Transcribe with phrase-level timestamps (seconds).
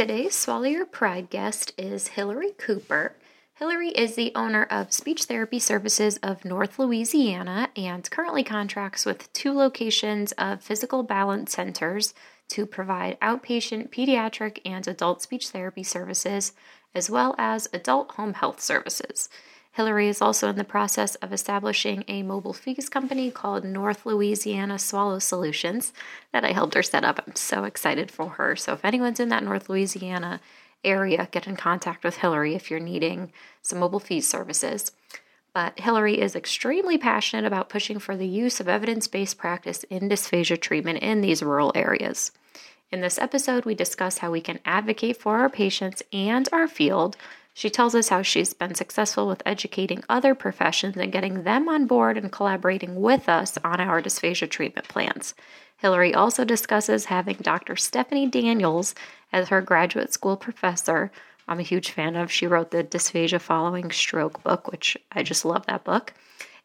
[0.00, 3.16] Today's Swallow Your Pride guest is Hillary Cooper.
[3.52, 9.30] Hillary is the owner of Speech Therapy Services of North Louisiana and currently contracts with
[9.34, 12.14] two locations of physical balance centers
[12.48, 16.54] to provide outpatient pediatric and adult speech therapy services,
[16.94, 19.28] as well as adult home health services.
[19.72, 24.78] Hillary is also in the process of establishing a mobile FEES company called North Louisiana
[24.78, 25.92] Swallow Solutions
[26.32, 27.22] that I helped her set up.
[27.24, 28.56] I'm so excited for her.
[28.56, 30.40] So, if anyone's in that North Louisiana
[30.82, 34.92] area, get in contact with Hillary if you're needing some mobile FEES services.
[35.54, 40.08] But Hillary is extremely passionate about pushing for the use of evidence based practice in
[40.08, 42.32] dysphagia treatment in these rural areas.
[42.90, 47.16] In this episode, we discuss how we can advocate for our patients and our field
[47.52, 51.86] she tells us how she's been successful with educating other professions and getting them on
[51.86, 55.34] board and collaborating with us on our dysphagia treatment plans.
[55.78, 57.74] Hillary also discusses having Dr.
[57.76, 58.94] Stephanie Daniels
[59.32, 61.10] as her graduate school professor.
[61.48, 62.30] I'm a huge fan of.
[62.30, 66.12] She wrote the Dysphagia Following Stroke book, which I just love that book.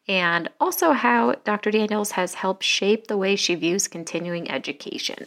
[0.06, 1.70] And also how Dr.
[1.70, 5.26] Daniels has helped shape the way she views continuing education.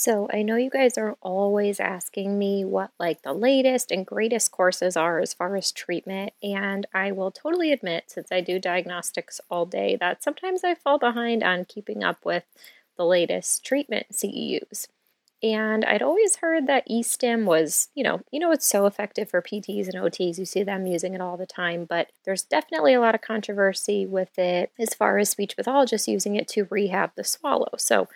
[0.00, 4.52] So, I know you guys are always asking me what like the latest and greatest
[4.52, 9.40] courses are as far as treatment, and I will totally admit since I do diagnostics
[9.50, 12.44] all day that sometimes I fall behind on keeping up with
[12.96, 14.86] the latest treatment CEUs.
[15.42, 19.42] And I'd always heard that eSTIM was, you know, you know it's so effective for
[19.42, 20.38] PTs and OTs.
[20.38, 24.06] You see them using it all the time, but there's definitely a lot of controversy
[24.06, 27.70] with it as far as speech pathologists using it to rehab the swallow.
[27.78, 28.06] So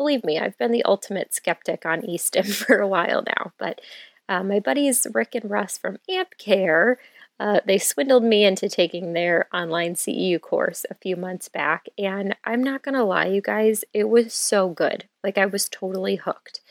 [0.00, 3.52] believe me, I've been the ultimate skeptic on eSTIM for a while now.
[3.58, 3.82] But
[4.30, 6.96] uh, my buddies Rick and Russ from AmpCare,
[7.38, 11.86] uh, they swindled me into taking their online CEU course a few months back.
[11.98, 15.04] And I'm not going to lie, you guys, it was so good.
[15.22, 16.62] Like, I was totally hooked.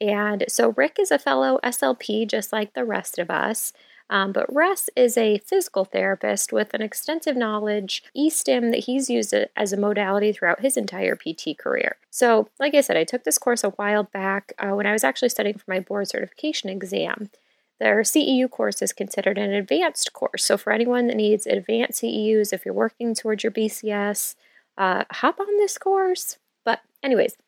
[0.00, 3.72] And so, Rick is a fellow SLP, just like the rest of us.
[4.12, 9.34] Um, but Russ is a physical therapist with an extensive knowledge eSTIM that he's used
[9.56, 11.96] as a modality throughout his entire PT career.
[12.10, 15.02] So, like I said, I took this course a while back uh, when I was
[15.02, 17.30] actually studying for my board certification exam.
[17.80, 20.44] Their CEU course is considered an advanced course.
[20.44, 24.34] So, for anyone that needs advanced CEUs, if you're working towards your BCS,
[24.76, 26.36] uh, hop on this course.
[26.66, 27.38] But, anyways,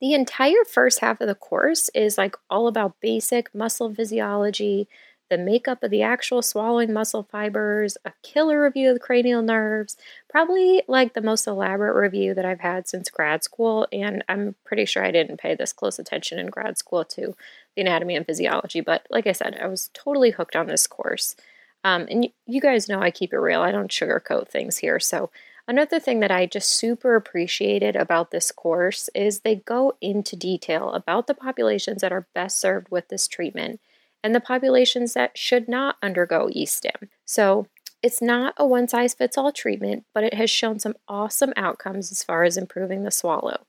[0.00, 4.88] the entire first half of the course is like all about basic muscle physiology,
[5.28, 9.96] the makeup of the actual swallowing muscle fibers, a killer review of the cranial nerves,
[10.28, 13.86] probably like the most elaborate review that I've had since grad school.
[13.92, 17.34] And I'm pretty sure I didn't pay this close attention in grad school to
[17.74, 18.80] the anatomy and physiology.
[18.80, 21.36] But like I said, I was totally hooked on this course.
[21.84, 24.98] Um, and you guys know I keep it real, I don't sugarcoat things here.
[24.98, 25.30] So,
[25.68, 30.90] another thing that I just super appreciated about this course is they go into detail
[30.92, 33.80] about the populations that are best served with this treatment
[34.22, 37.08] and the populations that should not undergo eSTIM.
[37.24, 37.66] So
[38.02, 42.12] it's not a one size fits all treatment, but it has shown some awesome outcomes
[42.12, 43.66] as far as improving the swallow.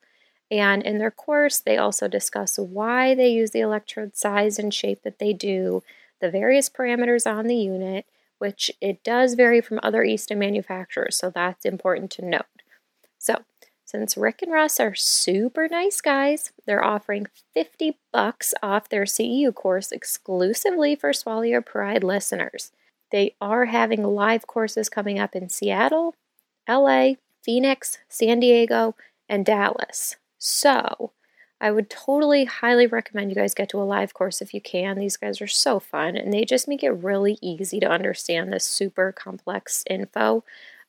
[0.50, 5.03] And in their course, they also discuss why they use the electrode size and shape
[5.03, 5.84] that they do,
[6.22, 8.06] the various parameters on the unit,
[8.40, 12.46] which it does vary from other eSTIM manufacturers, so that's important to note.
[13.18, 13.44] So,
[13.88, 19.56] since Rick and Russ are super nice guys, they're offering 50 bucks off their CEU
[19.56, 22.74] course exclusively for Swallow Pride listeners.
[23.14, 26.16] They are having live courses coming up in Seattle,
[26.68, 27.12] LA,
[27.42, 28.94] Phoenix, San Diego,
[29.30, 30.18] and Dallas.
[30.38, 31.14] So,
[31.62, 35.00] I would totally highly recommend you guys get to a live course if you can.
[35.00, 38.66] These guys are so fun and they just make it really easy to understand this
[38.66, 40.44] super complex info.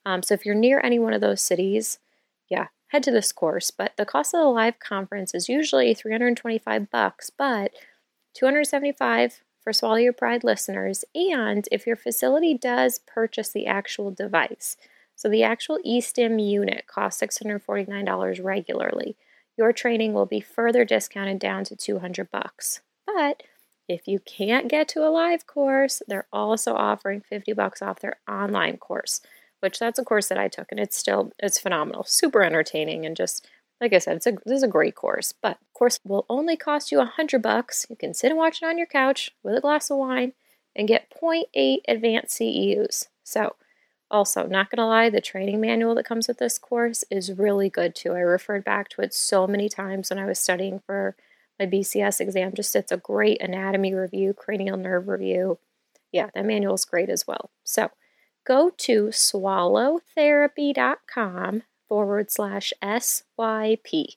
[0.05, 1.99] Um, so, if you're near any one of those cities,
[2.49, 6.89] yeah, head to this course, but the cost of the live conference is usually 325
[6.91, 7.71] bucks, but
[8.35, 14.77] 275 for Swallow Your Pride listeners, and if your facility does purchase the actual device.
[15.15, 19.17] So the actual eSTIM unit costs $649 regularly.
[19.57, 22.81] Your training will be further discounted down to 200 bucks.
[23.05, 23.43] But
[23.87, 28.17] if you can't get to a live course, they're also offering 50 bucks off their
[28.29, 29.19] online course
[29.59, 33.15] which that's a course that I took, and it's still it's phenomenal, super entertaining, and
[33.15, 33.47] just
[33.81, 35.33] like I said, it's a this is a great course.
[35.41, 37.85] But course will only cost you a hundred bucks.
[37.89, 40.33] You can sit and watch it on your couch with a glass of wine
[40.75, 43.07] and get 0.8 advanced CEUs.
[43.23, 43.55] So,
[44.11, 47.95] also, not gonna lie, the training manual that comes with this course is really good
[47.95, 48.13] too.
[48.13, 51.15] I referred back to it so many times when I was studying for
[51.59, 52.53] my BCS exam.
[52.53, 55.59] Just it's a great anatomy review, cranial nerve review.
[56.11, 57.51] Yeah, that manual is great as well.
[57.63, 57.91] So,
[58.45, 64.15] go to swallowtherapy.com forward slash SYP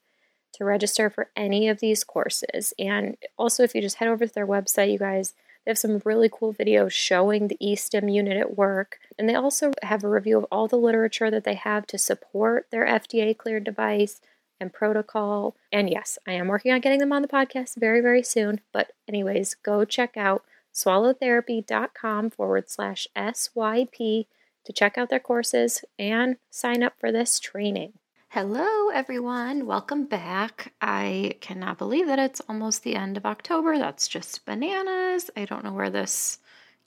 [0.52, 2.74] to register for any of these courses.
[2.78, 5.34] And also, if you just head over to their website, you guys,
[5.64, 8.98] they have some really cool videos showing the eSTIM unit at work.
[9.18, 12.66] And they also have a review of all the literature that they have to support
[12.70, 14.20] their FDA cleared device
[14.60, 15.56] and protocol.
[15.72, 18.60] And yes, I am working on getting them on the podcast very, very soon.
[18.72, 24.26] But, anyways, go check out swallowtherapy.com forward slash SYP
[24.64, 27.94] to check out their courses and sign up for this training.
[28.28, 29.66] Hello, everyone.
[29.66, 30.72] Welcome back.
[30.80, 33.76] I cannot believe that it's almost the end of October.
[33.76, 35.30] That's just bananas.
[35.36, 36.38] I don't know where this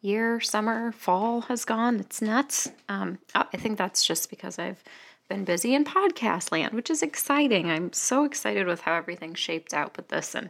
[0.01, 1.99] year, summer, fall has gone.
[1.99, 2.71] It's nuts.
[2.89, 4.83] Um, I think that's just because I've
[5.29, 7.69] been busy in podcast land, which is exciting.
[7.69, 10.49] I'm so excited with how everything shaped out with this, and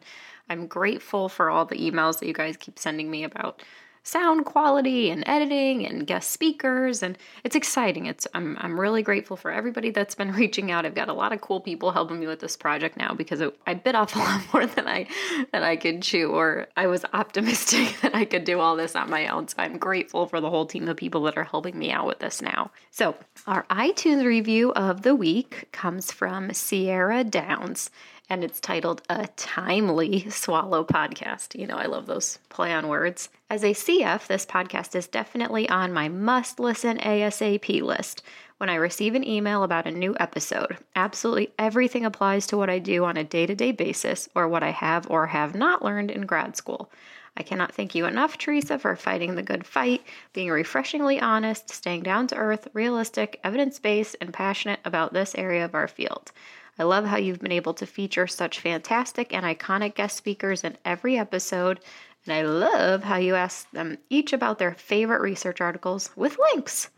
[0.49, 3.61] I'm grateful for all the emails that you guys keep sending me about
[4.05, 8.05] sound quality and editing and guest speakers and it's exciting.
[8.05, 10.85] It's I'm I'm really grateful for everybody that's been reaching out.
[10.85, 13.57] I've got a lot of cool people helping me with this project now because it,
[13.65, 15.07] I bit off a lot more than I
[15.51, 19.09] than I could chew or I was optimistic that I could do all this on
[19.09, 19.47] my own.
[19.47, 22.19] So I'm grateful for the whole team of people that are helping me out with
[22.19, 22.71] this now.
[22.91, 23.15] So,
[23.47, 27.89] our iTunes review of the week comes from Sierra Downs
[28.29, 31.59] and it's titled A Timely Swallow Podcast.
[31.59, 33.29] You know, I love those play on words.
[33.49, 38.23] As a CF, this podcast is definitely on my must listen ASAP list
[38.57, 40.77] when I receive an email about a new episode.
[40.95, 44.63] Absolutely everything applies to what I do on a day to day basis or what
[44.63, 46.89] I have or have not learned in grad school.
[47.37, 50.01] I cannot thank you enough, Teresa, for fighting the good fight,
[50.31, 55.65] being refreshingly honest, staying down to earth, realistic, evidence based, and passionate about this area
[55.65, 56.31] of our field.
[56.77, 60.77] I love how you've been able to feature such fantastic and iconic guest speakers in
[60.83, 61.79] every episode.
[62.25, 66.89] And I love how you ask them each about their favorite research articles with links.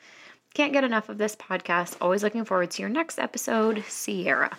[0.54, 1.98] Can't get enough of this podcast.
[2.02, 4.58] Always looking forward to your next episode, Sierra.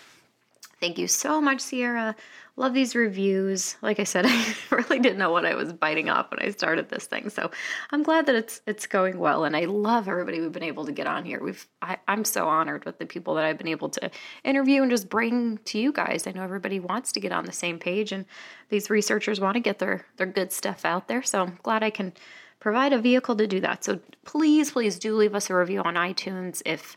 [0.80, 2.14] Thank you so much, Sierra.
[2.56, 3.76] Love these reviews.
[3.82, 6.88] Like I said, I really didn't know what I was biting off when I started
[6.88, 7.30] this thing.
[7.30, 7.50] So
[7.90, 10.92] I'm glad that it's it's going well, and I love everybody we've been able to
[10.92, 11.42] get on here.
[11.42, 14.10] We've I, I'm so honored with the people that I've been able to
[14.44, 16.26] interview and just bring to you guys.
[16.26, 18.24] I know everybody wants to get on the same page, and
[18.68, 21.22] these researchers want to get their their good stuff out there.
[21.22, 22.12] So I'm glad I can
[22.60, 23.84] provide a vehicle to do that.
[23.84, 26.96] So please, please do leave us a review on iTunes if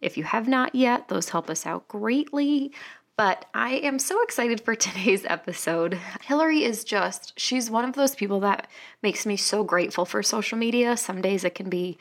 [0.00, 1.08] if you have not yet.
[1.08, 2.72] Those help us out greatly.
[3.16, 5.98] But I am so excited for today's episode.
[6.22, 8.68] Hillary is just, she's one of those people that
[9.02, 10.96] makes me so grateful for social media.
[10.96, 11.98] Some days it can be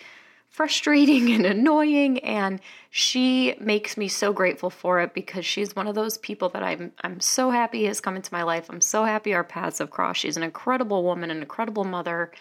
[0.49, 2.59] frustrating and annoying and
[2.89, 6.91] she makes me so grateful for it because she's one of those people that I'm
[7.01, 8.69] I'm so happy has come into my life.
[8.69, 10.19] I'm so happy our paths have crossed.
[10.19, 12.31] She's an incredible woman, an incredible mother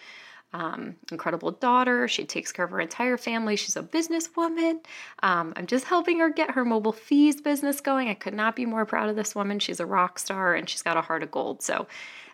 [0.53, 2.07] um, incredible daughter.
[2.07, 3.55] She takes care of her entire family.
[3.55, 4.83] She's a businesswoman.
[5.23, 8.09] Um, I'm just helping her get her mobile FEES business going.
[8.09, 9.59] I could not be more proud of this woman.
[9.59, 11.61] She's a rock star and she's got a heart of gold.
[11.61, 11.87] So,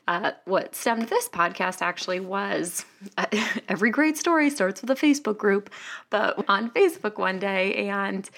[0.07, 2.85] uh, what stemmed this podcast actually was
[3.17, 3.25] uh,
[3.67, 5.69] every great story starts with a Facebook group,
[6.09, 8.29] but on Facebook one day, and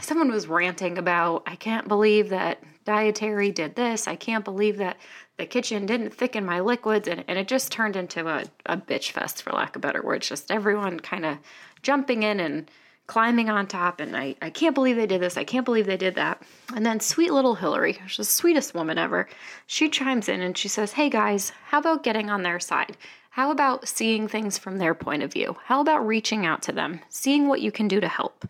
[0.00, 4.08] someone was ranting about, I can't believe that dietary did this.
[4.08, 4.96] I can't believe that
[5.38, 9.12] the kitchen didn't thicken my liquids and, and it just turned into a, a bitch
[9.12, 10.28] fest for lack of better words.
[10.28, 11.38] Just everyone kind of
[11.82, 12.70] jumping in and
[13.06, 15.96] climbing on top and I, I can't believe they did this i can't believe they
[15.96, 16.42] did that.
[16.76, 19.26] And then sweet little hillary she's the sweetest woman ever
[19.66, 22.96] she chimes in and she says hey guys how about getting on their side?
[23.30, 25.56] How about seeing things from their point of view?
[25.64, 28.44] How about reaching out to them seeing what you can do to help?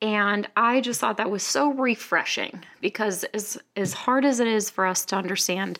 [0.00, 4.68] And I just thought that was so refreshing because as as hard as it is
[4.68, 5.78] for us to understand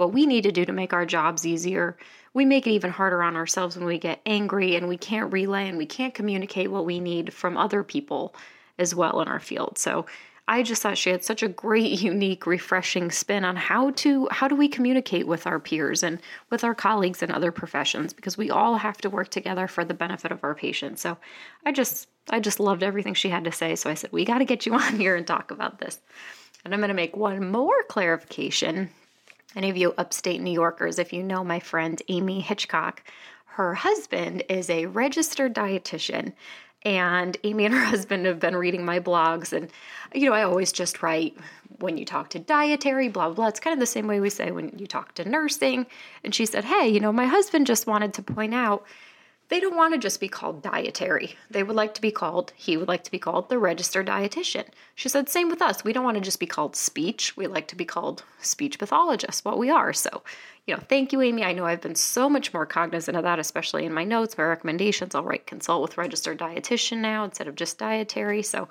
[0.00, 1.94] what we need to do to make our jobs easier,
[2.32, 5.68] we make it even harder on ourselves when we get angry and we can't relay
[5.68, 8.34] and we can't communicate what we need from other people
[8.78, 9.76] as well in our field.
[9.76, 10.06] So
[10.48, 14.48] I just thought she had such a great, unique, refreshing spin on how to how
[14.48, 18.48] do we communicate with our peers and with our colleagues in other professions because we
[18.50, 21.02] all have to work together for the benefit of our patients.
[21.02, 21.18] So
[21.66, 23.76] I just I just loved everything she had to say.
[23.76, 26.00] So I said, we got to get you on here and talk about this.
[26.64, 28.88] And I'm going to make one more clarification
[29.56, 33.02] any of you upstate New Yorkers, if you know my friend Amy Hitchcock,
[33.46, 36.32] her husband is a registered dietitian
[36.82, 39.70] And Amy and her husband have been reading my blogs, and
[40.14, 41.36] you know, I always just write
[41.78, 43.48] when you talk to dietary, blah, blah, blah.
[43.48, 45.86] It's kind of the same way we say when you talk to nursing.
[46.24, 48.84] And she said, Hey, you know, my husband just wanted to point out
[49.50, 51.34] they don't want to just be called dietary.
[51.50, 54.66] They would like to be called, he would like to be called the registered dietitian.
[54.94, 55.82] She said, same with us.
[55.82, 57.36] We don't want to just be called speech.
[57.36, 59.92] We like to be called speech pathologist, what we are.
[59.92, 60.22] So,
[60.66, 61.42] you know, thank you, Amy.
[61.42, 64.44] I know I've been so much more cognizant of that, especially in my notes, my
[64.44, 65.14] recommendations.
[65.14, 68.42] I'll write consult with registered dietitian now instead of just dietary.
[68.42, 68.68] So,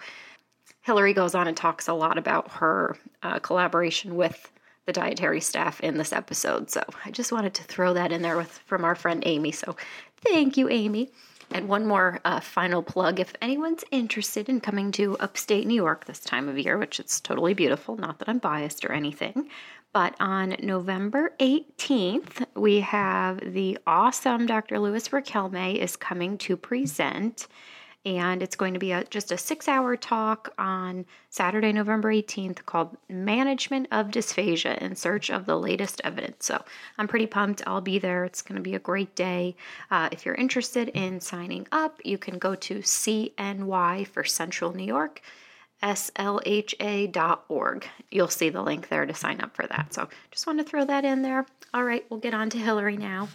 [0.82, 4.50] Hillary goes on and talks a lot about her uh, collaboration with
[4.90, 6.72] the dietary staff in this episode.
[6.72, 9.52] So I just wanted to throw that in there with from our friend Amy.
[9.52, 9.76] So
[10.24, 11.12] thank you, Amy.
[11.52, 16.06] And one more uh, final plug if anyone's interested in coming to upstate New York
[16.06, 19.50] this time of year, which is totally beautiful, not that I'm biased or anything,
[19.92, 24.78] but on November 18th, we have the awesome Dr.
[24.78, 27.48] Louis Riquelme is coming to present
[28.06, 32.66] and it's going to be a, just a six hour talk on Saturday, November 18th
[32.66, 36.46] called Management of Dysphagia in Search of the Latest Evidence.
[36.46, 36.64] So
[36.98, 37.62] I'm pretty pumped.
[37.68, 38.24] I'll be there.
[38.24, 39.56] It's going to be a great day.
[39.92, 44.86] Uh, if you're interested in signing up, you can go to CNY for Central New
[44.86, 45.22] York.
[45.84, 47.88] slha.org.
[48.12, 49.94] You'll see the link there to sign up for that.
[49.94, 51.46] So just want to throw that in there.
[51.74, 53.28] All right, we'll get on to Hillary now.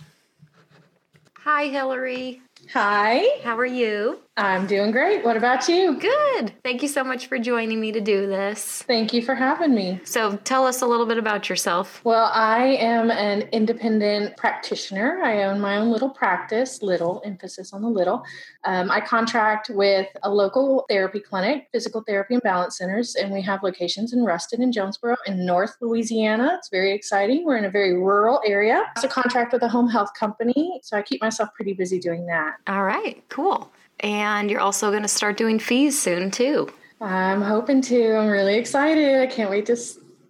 [1.45, 2.41] Hi, Hillary.
[2.73, 3.41] Hi.
[3.43, 4.21] How are you?
[4.37, 5.25] I'm doing great.
[5.25, 5.97] What about you?
[6.01, 6.53] Good.
[6.65, 8.83] Thank you so much for joining me to do this.
[8.83, 10.01] Thank you for having me.
[10.03, 12.05] So, tell us a little bit about yourself.
[12.05, 15.23] Well, I am an independent practitioner.
[15.23, 18.25] I own my own little practice, little emphasis on the little.
[18.65, 23.41] Um, I contract with a local therapy clinic, physical therapy and balance centers, and we
[23.43, 26.57] have locations in Ruston and Jonesboro in North Louisiana.
[26.59, 27.45] It's very exciting.
[27.45, 28.83] We're in a very rural area.
[28.85, 32.27] I also contract with a home health company, so I keep myself pretty busy doing
[32.27, 32.54] that.
[32.67, 33.71] All right, cool.
[34.01, 36.69] And you're also going to start doing FEES soon, too.
[37.01, 38.17] I'm hoping to.
[38.17, 39.21] I'm really excited.
[39.21, 39.77] I can't wait to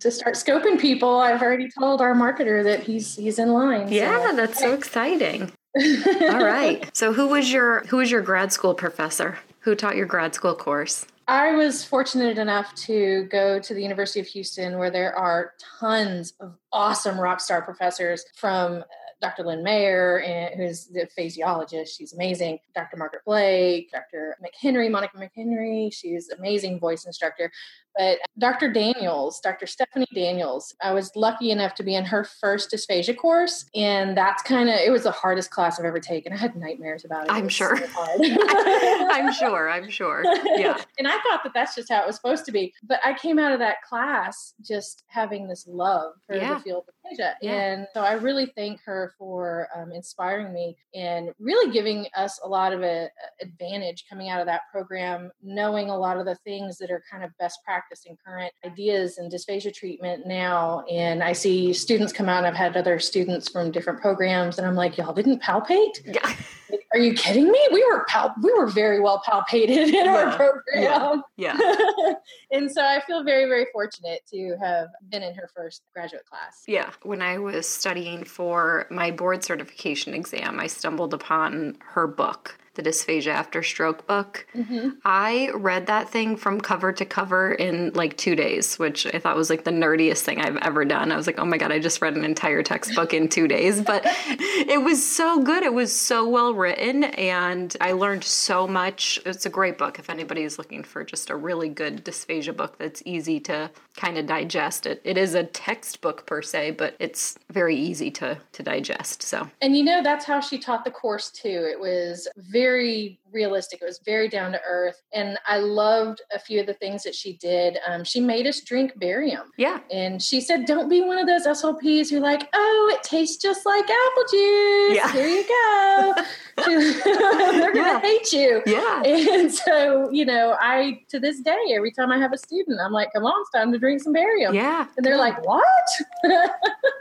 [0.01, 1.19] to start scoping people.
[1.19, 3.91] I've already told our marketer that he's he's in line.
[3.91, 4.37] Yeah, so.
[4.37, 5.51] that's so exciting.
[5.77, 6.91] All right.
[6.95, 9.39] So who was your who was your grad school professor?
[9.61, 11.07] Who taught your grad school course?
[11.27, 16.35] I was fortunate enough to go to the University of Houston where there are tons
[16.39, 18.85] of awesome rock star professors from
[19.25, 19.45] Dr.
[19.45, 21.97] Lynn Maher, eh, who's the physiologist.
[21.97, 22.59] She's amazing.
[22.75, 22.99] Dr.
[22.99, 24.37] Margaret Blake, Dr.
[24.45, 25.91] McHenry, Monica McHenry.
[25.91, 27.51] She's amazing voice instructor.
[27.97, 28.73] But Dr.
[28.73, 29.67] Daniels, Dr.
[29.67, 33.67] Stephanie Daniels, I was lucky enough to be in her first dysphagia course.
[33.75, 36.33] And that's kind of, it was the hardest class I've ever taken.
[36.33, 37.33] I had nightmares about it.
[37.33, 37.77] I'm it sure.
[37.77, 39.71] So I'm sure.
[39.71, 40.25] I'm sure.
[40.57, 40.77] Yeah.
[40.99, 42.73] and I thought that that's just how it was supposed to be.
[42.83, 46.55] But I came out of that class just having this love for yeah.
[46.55, 47.35] the field of dysphagia.
[47.43, 47.53] Yeah.
[47.53, 52.49] And so I really thank her for um, inspiring me and really giving us a
[52.49, 53.09] lot of a, a
[53.41, 57.23] advantage coming out of that program, knowing a lot of the things that are kind
[57.23, 60.85] of best practice practicing current ideas in dysphagia treatment now.
[60.91, 64.75] And I see students come out, I've had other students from different programs, and I'm
[64.75, 66.01] like, y'all didn't palpate?
[66.05, 66.35] Yeah.
[66.93, 67.61] Are you kidding me?
[67.73, 70.15] We were pal- we were very well palpated in yeah.
[70.15, 71.23] our program.
[71.37, 71.57] Yeah.
[71.59, 72.15] yeah.
[72.53, 76.63] and so I feel very, very fortunate to have been in her first graduate class.
[76.67, 76.91] Yeah.
[77.03, 82.83] When I was studying for my board certification exam, I stumbled upon her book the
[82.83, 84.47] Dysphagia After Stroke book.
[84.55, 84.91] Mm-hmm.
[85.05, 89.37] I read that thing from cover to cover in like two days, which I thought
[89.37, 91.13] was like the nerdiest thing I've ever done.
[91.13, 93.81] I was like, oh my God, I just read an entire textbook in two days.
[93.81, 95.63] But it was so good.
[95.63, 99.21] It was so well written, and I learned so much.
[99.25, 102.79] It's a great book if anybody is looking for just a really good dysphagia book
[102.79, 104.87] that's easy to kind of digest.
[104.87, 109.23] It, it is a textbook per se, but it's very easy to, to digest.
[109.23, 111.69] So, and you know, that's how she taught the course too.
[111.71, 113.83] It was very very realistic.
[113.83, 115.03] It was very down to earth.
[115.13, 117.79] And I loved a few of the things that she did.
[117.87, 119.51] Um, she made us drink barium.
[119.59, 119.81] Yeah.
[119.91, 123.67] And she said, don't be one of those SLPs who like, oh, it tastes just
[123.67, 124.97] like apple juice.
[124.97, 125.13] Yeah.
[125.13, 126.15] Here you go.
[126.65, 128.01] They're going to yeah.
[128.01, 128.63] hate you.
[128.65, 129.03] Yeah.
[129.05, 132.93] And so, you know, I, to this day, every time I have a student, I'm
[132.93, 134.55] like, come on, it's time to drink some barium.
[134.55, 134.87] Yeah.
[134.97, 135.89] And they're like, what?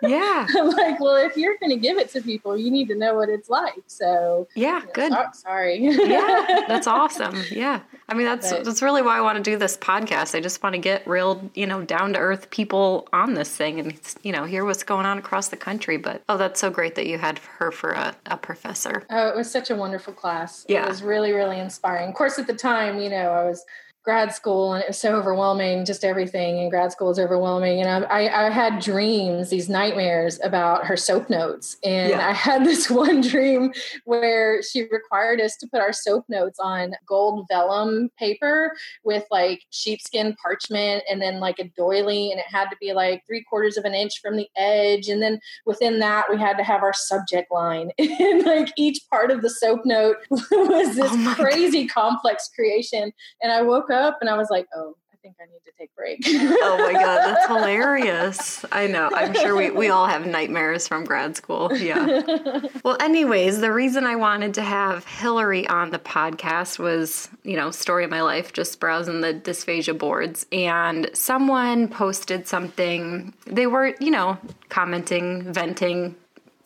[0.01, 0.47] yeah.
[0.57, 3.13] I'm like, well, if you're going to give it to people, you need to know
[3.13, 3.83] what it's like.
[3.87, 5.11] So, yeah, you know, good.
[5.11, 5.79] So, sorry.
[5.79, 6.22] yeah,
[6.67, 7.41] that's awesome.
[7.51, 7.81] Yeah.
[8.09, 10.35] I mean, that's but, that's really why I want to do this podcast.
[10.35, 13.79] I just want to get real, you know, down to earth people on this thing
[13.79, 15.97] and, you know, hear what's going on across the country.
[15.97, 19.05] But, oh, that's so great that you had her for a, a professor.
[19.09, 20.65] Oh, it was such a wonderful class.
[20.67, 20.85] Yeah.
[20.85, 22.09] It was really, really inspiring.
[22.09, 23.63] Of course, at the time, you know, I was
[24.03, 28.05] grad school and it was so overwhelming just everything in grad school is overwhelming and
[28.05, 32.27] I, I, had dreams these nightmares about her SOAP notes and yeah.
[32.27, 33.71] i had this one dream
[34.03, 39.63] where she required us to put our SOAP notes on gold vellum paper with like
[39.69, 43.77] sheepskin parchment and then like a doily and it had to be like three quarters
[43.77, 46.93] of an inch from the edge and then within that we had to have our
[46.93, 51.93] subject line and like each part of the SOAP note was this oh crazy God.
[51.93, 55.61] complex creation and i woke up and I was like, oh, I think I need
[55.65, 56.19] to take a break.
[56.25, 58.65] oh my God, that's hilarious.
[58.71, 59.09] I know.
[59.13, 61.75] I'm sure we, we all have nightmares from grad school.
[61.75, 62.21] Yeah.
[62.83, 67.71] Well, anyways, the reason I wanted to have Hillary on the podcast was, you know,
[67.71, 70.45] story of my life, just browsing the dysphagia boards.
[70.51, 73.33] And someone posted something.
[73.47, 76.15] They were, you know, commenting, venting,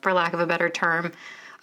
[0.02, 1.12] for lack of a better term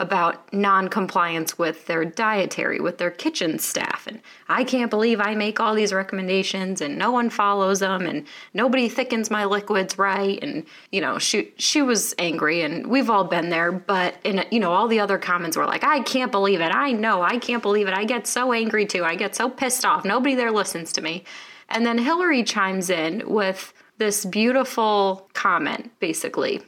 [0.04, 4.06] about non-compliance with their dietary with their kitchen staff.
[4.06, 8.26] And i can't believe i make all these recommendations and no one follows them and
[8.52, 10.38] nobody thickens my liquids right.
[10.42, 13.72] And you know she she was angry and we've all been there.
[13.72, 16.74] But in you know all the other comments were like i can't believe it.
[16.74, 17.22] I know.
[17.22, 17.94] I can't believe it.
[17.94, 19.04] I get so angry too.
[19.04, 20.04] I get so pissed off.
[20.04, 21.24] Nobody there listens to me.
[21.70, 26.60] And then hillary chimes in with this beautiful comment basically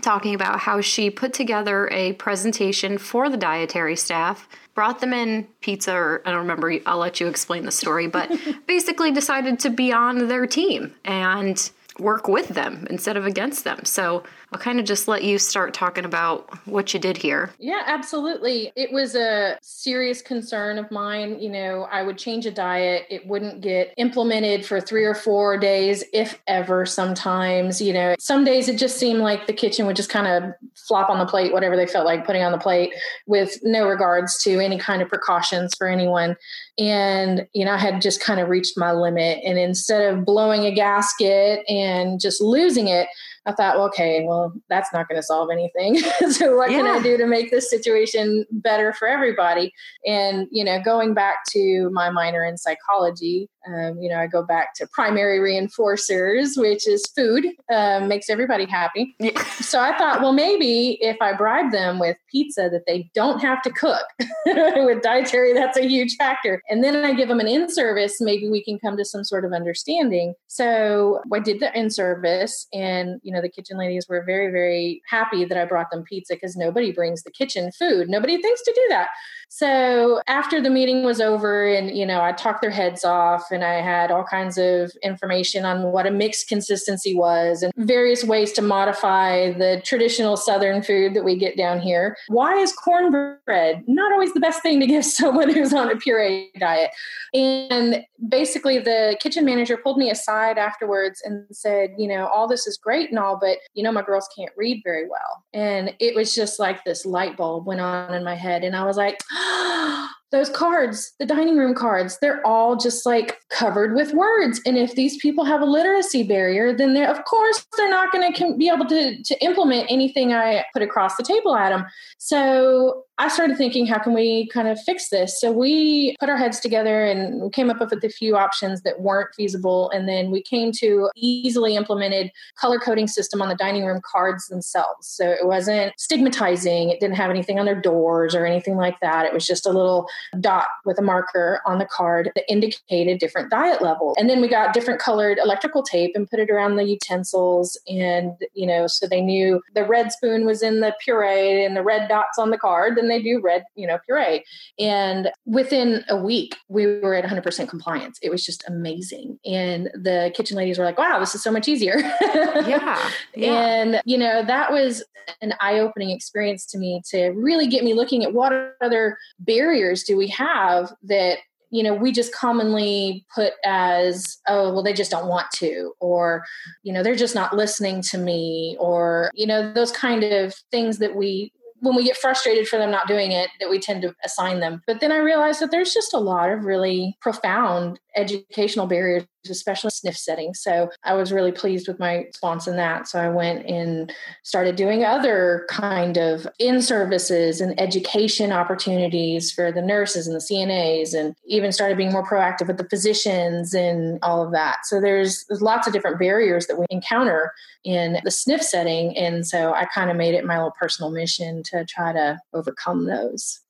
[0.00, 5.46] talking about how she put together a presentation for the dietary staff, brought them in
[5.60, 8.30] pizza, or I don't remember, I'll let you explain the story, but
[8.66, 13.84] basically decided to be on their team and work with them instead of against them.
[13.84, 17.50] So I'll kind of just let you start talking about what you did here.
[17.58, 18.72] Yeah, absolutely.
[18.74, 21.38] It was a serious concern of mine.
[21.38, 25.56] You know, I would change a diet, it wouldn't get implemented for three or four
[25.56, 27.80] days, if ever, sometimes.
[27.80, 31.10] You know, some days it just seemed like the kitchen would just kind of flop
[31.10, 32.92] on the plate, whatever they felt like putting on the plate,
[33.26, 36.34] with no regards to any kind of precautions for anyone.
[36.76, 39.38] And, you know, I had just kind of reached my limit.
[39.44, 43.06] And instead of blowing a gasket and just losing it,
[43.46, 45.98] I thought, well, okay, well, that's not going to solve anything.
[46.30, 46.78] so what yeah.
[46.78, 49.72] can I do to make this situation better for everybody?
[50.06, 54.42] And, you know, going back to my minor in psychology, um, you know, I go
[54.42, 59.14] back to primary reinforcers, which is food, um, makes everybody happy.
[59.18, 59.42] Yeah.
[59.60, 63.62] So I thought, well, maybe if I bribe them with pizza that they don't have
[63.62, 64.04] to cook
[64.46, 66.62] with dietary, that's a huge factor.
[66.70, 69.44] And then I give them an in service, maybe we can come to some sort
[69.44, 70.34] of understanding.
[70.46, 75.02] So I did the in service, and, you know, the kitchen ladies were very, very
[75.06, 78.08] happy that I brought them pizza because nobody brings the kitchen food.
[78.08, 79.08] Nobody thinks to do that.
[79.48, 83.64] So after the meeting was over, and, you know, I talked their heads off and
[83.64, 88.52] I had all kinds of information on what a mixed consistency was and various ways
[88.52, 92.16] to modify the traditional Southern food that we get down here.
[92.28, 96.50] Why is cornbread not always the best thing to give someone who's on a puree
[96.58, 96.90] diet?
[97.34, 102.66] And basically, the kitchen manager pulled me aside afterwards and said, You know, all this
[102.66, 105.44] is great and all, but you know, my girls can't read very well.
[105.52, 108.64] And it was just like this light bulb went on in my head.
[108.64, 113.38] And I was like, oh, those cards, the dining room cards, they're all just like
[113.50, 114.60] covered with words.
[114.64, 118.32] And if these people have a literacy barrier, then they're, of course, they're not going
[118.32, 121.84] to be able to, to implement anything I put across the table at them.
[122.18, 125.38] So I started thinking, how can we kind of fix this?
[125.38, 129.34] So we put our heads together and came up with a few options that weren't
[129.34, 129.90] feasible.
[129.90, 134.46] And then we came to easily implemented color coding system on the dining room cards
[134.48, 135.06] themselves.
[135.06, 136.88] So it wasn't stigmatizing.
[136.88, 139.26] It didn't have anything on their doors or anything like that.
[139.26, 140.08] It was just a little
[140.40, 144.16] dot with a marker on the card that indicated different diet levels.
[144.18, 147.78] And then we got different colored electrical tape and put it around the utensils.
[147.88, 151.82] And, you know, so they knew the red spoon was in the puree and the
[151.82, 152.96] red dots on the card.
[152.96, 154.44] then they do red, you know, puree.
[154.78, 158.18] And within a week, we were at 100% compliance.
[158.22, 159.38] It was just amazing.
[159.44, 161.98] And the kitchen ladies were like, wow, this is so much easier.
[161.98, 163.48] yeah, yeah.
[163.54, 165.02] And, you know, that was
[165.42, 170.02] an eye opening experience to me to really get me looking at what other barriers
[170.10, 171.38] do we have that
[171.70, 176.44] you know we just commonly put as oh well they just don't want to or
[176.82, 180.98] you know they're just not listening to me or you know those kind of things
[180.98, 184.14] that we when we get frustrated for them not doing it that we tend to
[184.24, 184.82] assign them.
[184.86, 189.90] But then i realized that there's just a lot of really profound educational barriers especially
[189.90, 190.52] SNF setting.
[190.52, 193.08] So i was really pleased with my response in that.
[193.08, 199.72] So i went and started doing other kind of in services and education opportunities for
[199.72, 204.18] the nurses and the cnas and even started being more proactive with the physicians and
[204.22, 204.84] all of that.
[204.84, 207.52] So there's, there's lots of different barriers that we encounter
[207.84, 209.16] in the SNF setting.
[209.16, 213.06] And so i kind of made it my little personal mission to try to overcome
[213.06, 213.60] those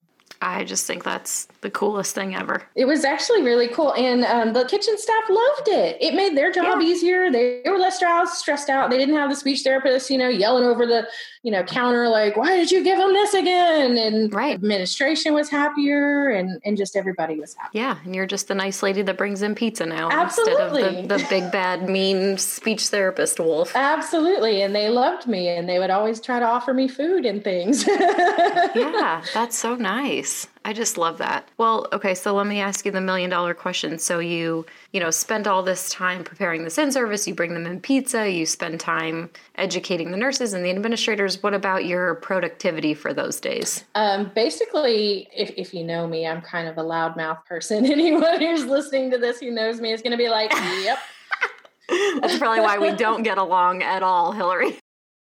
[0.42, 2.62] I just think that's the coolest thing ever.
[2.74, 3.92] It was actually really cool.
[3.94, 5.98] And um, the kitchen staff loved it.
[6.00, 6.86] It made their job Yeah.
[6.88, 7.30] easier.
[7.30, 8.88] They, they were less stressed, stressed out.
[8.88, 11.06] They didn't have the speech therapist, you know, yelling over the,
[11.42, 13.98] you know, counter like, why did you give them this again?
[13.98, 14.54] And Right.
[14.54, 17.78] administration was happier and, and just everybody was happy.
[17.78, 20.82] Yeah, and you're just the nice lady that brings in pizza now Absolutely.
[20.84, 23.72] instead of the, the big bad mean speech therapist wolf.
[23.76, 24.62] Absolutely.
[24.62, 27.86] And they loved me and they would always try to offer me food and things.
[28.74, 30.29] yeah, that's so nice.
[30.64, 31.48] I just love that.
[31.56, 33.98] Well, okay, so let me ask you the million dollar question.
[33.98, 37.66] So you, you know, spend all this time preparing this in service, you bring them
[37.66, 41.42] in pizza, you spend time educating the nurses and the administrators.
[41.42, 43.84] What about your productivity for those days?
[43.94, 47.86] Um, basically, if, if you know me, I'm kind of a loudmouth person.
[47.90, 50.98] Anyone who's listening to this who knows me is going to be like, yep.
[52.20, 54.78] That's probably why we don't get along at all, Hillary.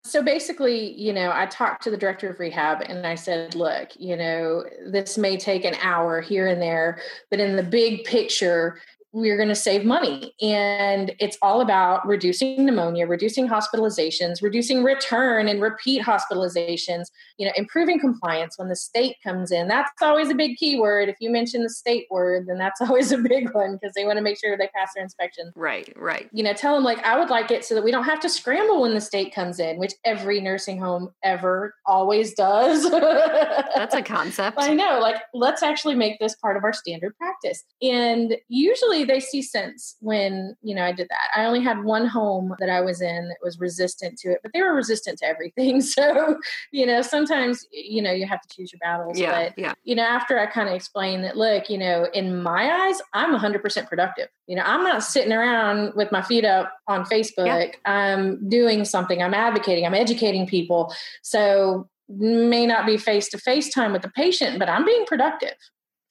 [0.05, 3.89] So basically, you know, I talked to the director of rehab and I said, look,
[3.97, 8.81] you know, this may take an hour here and there, but in the big picture,
[9.13, 10.33] we're going to save money.
[10.41, 17.05] And it's all about reducing pneumonia, reducing hospitalizations, reducing return and repeat hospitalizations,
[17.37, 19.67] you know, improving compliance when the state comes in.
[19.67, 21.09] That's always a big key word.
[21.09, 24.17] If you mention the state word, then that's always a big one because they want
[24.17, 26.29] to make sure they pass their inspections Right, right.
[26.33, 28.29] you know, tell them like I would like it so that we don't have to
[28.29, 32.89] scramble when the state comes in, which every nursing home ever always does.
[32.89, 34.57] That's a concept.
[34.59, 37.63] I know, like let's actually make this part of our standard practice.
[37.81, 41.29] And usually they see sense when, you know, I did that.
[41.35, 44.51] I only had one home that I was in that was resistant to it, but
[44.53, 45.81] they were resistant to everything.
[45.93, 46.37] So,
[46.71, 49.19] you know, sometimes, you know, you have to choose your battles.
[49.19, 49.73] Yeah, But yeah.
[49.83, 53.37] you know, after I kind of explained that, look, you know, in my eyes, I'm
[53.37, 54.29] 100% productive.
[54.47, 57.45] You know, I'm not sitting around with my feet up on Facebook.
[57.45, 57.91] Yeah.
[57.91, 60.93] I'm doing something, I'm advocating, I'm educating people.
[61.21, 65.55] So, may not be face to face time with the patient, but I'm being productive.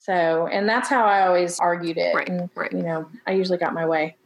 [0.05, 2.13] So, and that's how I always argued it.
[2.13, 2.71] Right, and, right.
[2.73, 4.17] You know, I usually got my way.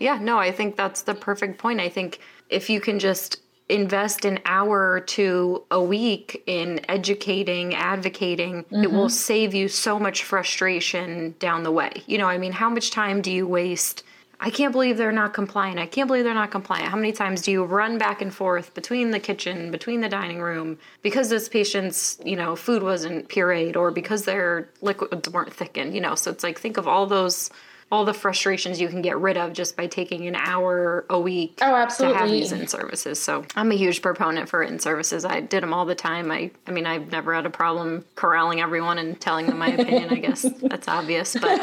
[0.00, 1.80] Yeah, no, I think that's the perfect point.
[1.80, 7.74] I think if you can just invest an hour or two a week in educating,
[7.74, 9.08] advocating, it will mm-hmm.
[9.08, 11.90] save you so much frustration down the way.
[12.06, 14.04] You know, I mean, how much time do you waste?
[14.40, 15.80] I can't believe they're not compliant.
[15.80, 16.88] I can't believe they're not compliant.
[16.88, 20.40] How many times do you run back and forth between the kitchen, between the dining
[20.40, 25.92] room, because this patient's, you know, food wasn't pureed or because their liquids weren't thickened,
[25.92, 26.14] you know?
[26.14, 27.50] So it's like, think of all those
[27.90, 31.58] all the frustrations you can get rid of just by taking an hour a week
[31.62, 32.14] Oh, absolutely.
[32.14, 33.18] to have these in services.
[33.18, 35.24] So I'm a huge proponent for in services.
[35.24, 36.30] I did them all the time.
[36.30, 40.10] I, I mean, I've never had a problem corralling everyone and telling them my opinion.
[40.10, 41.60] I guess that's obvious, but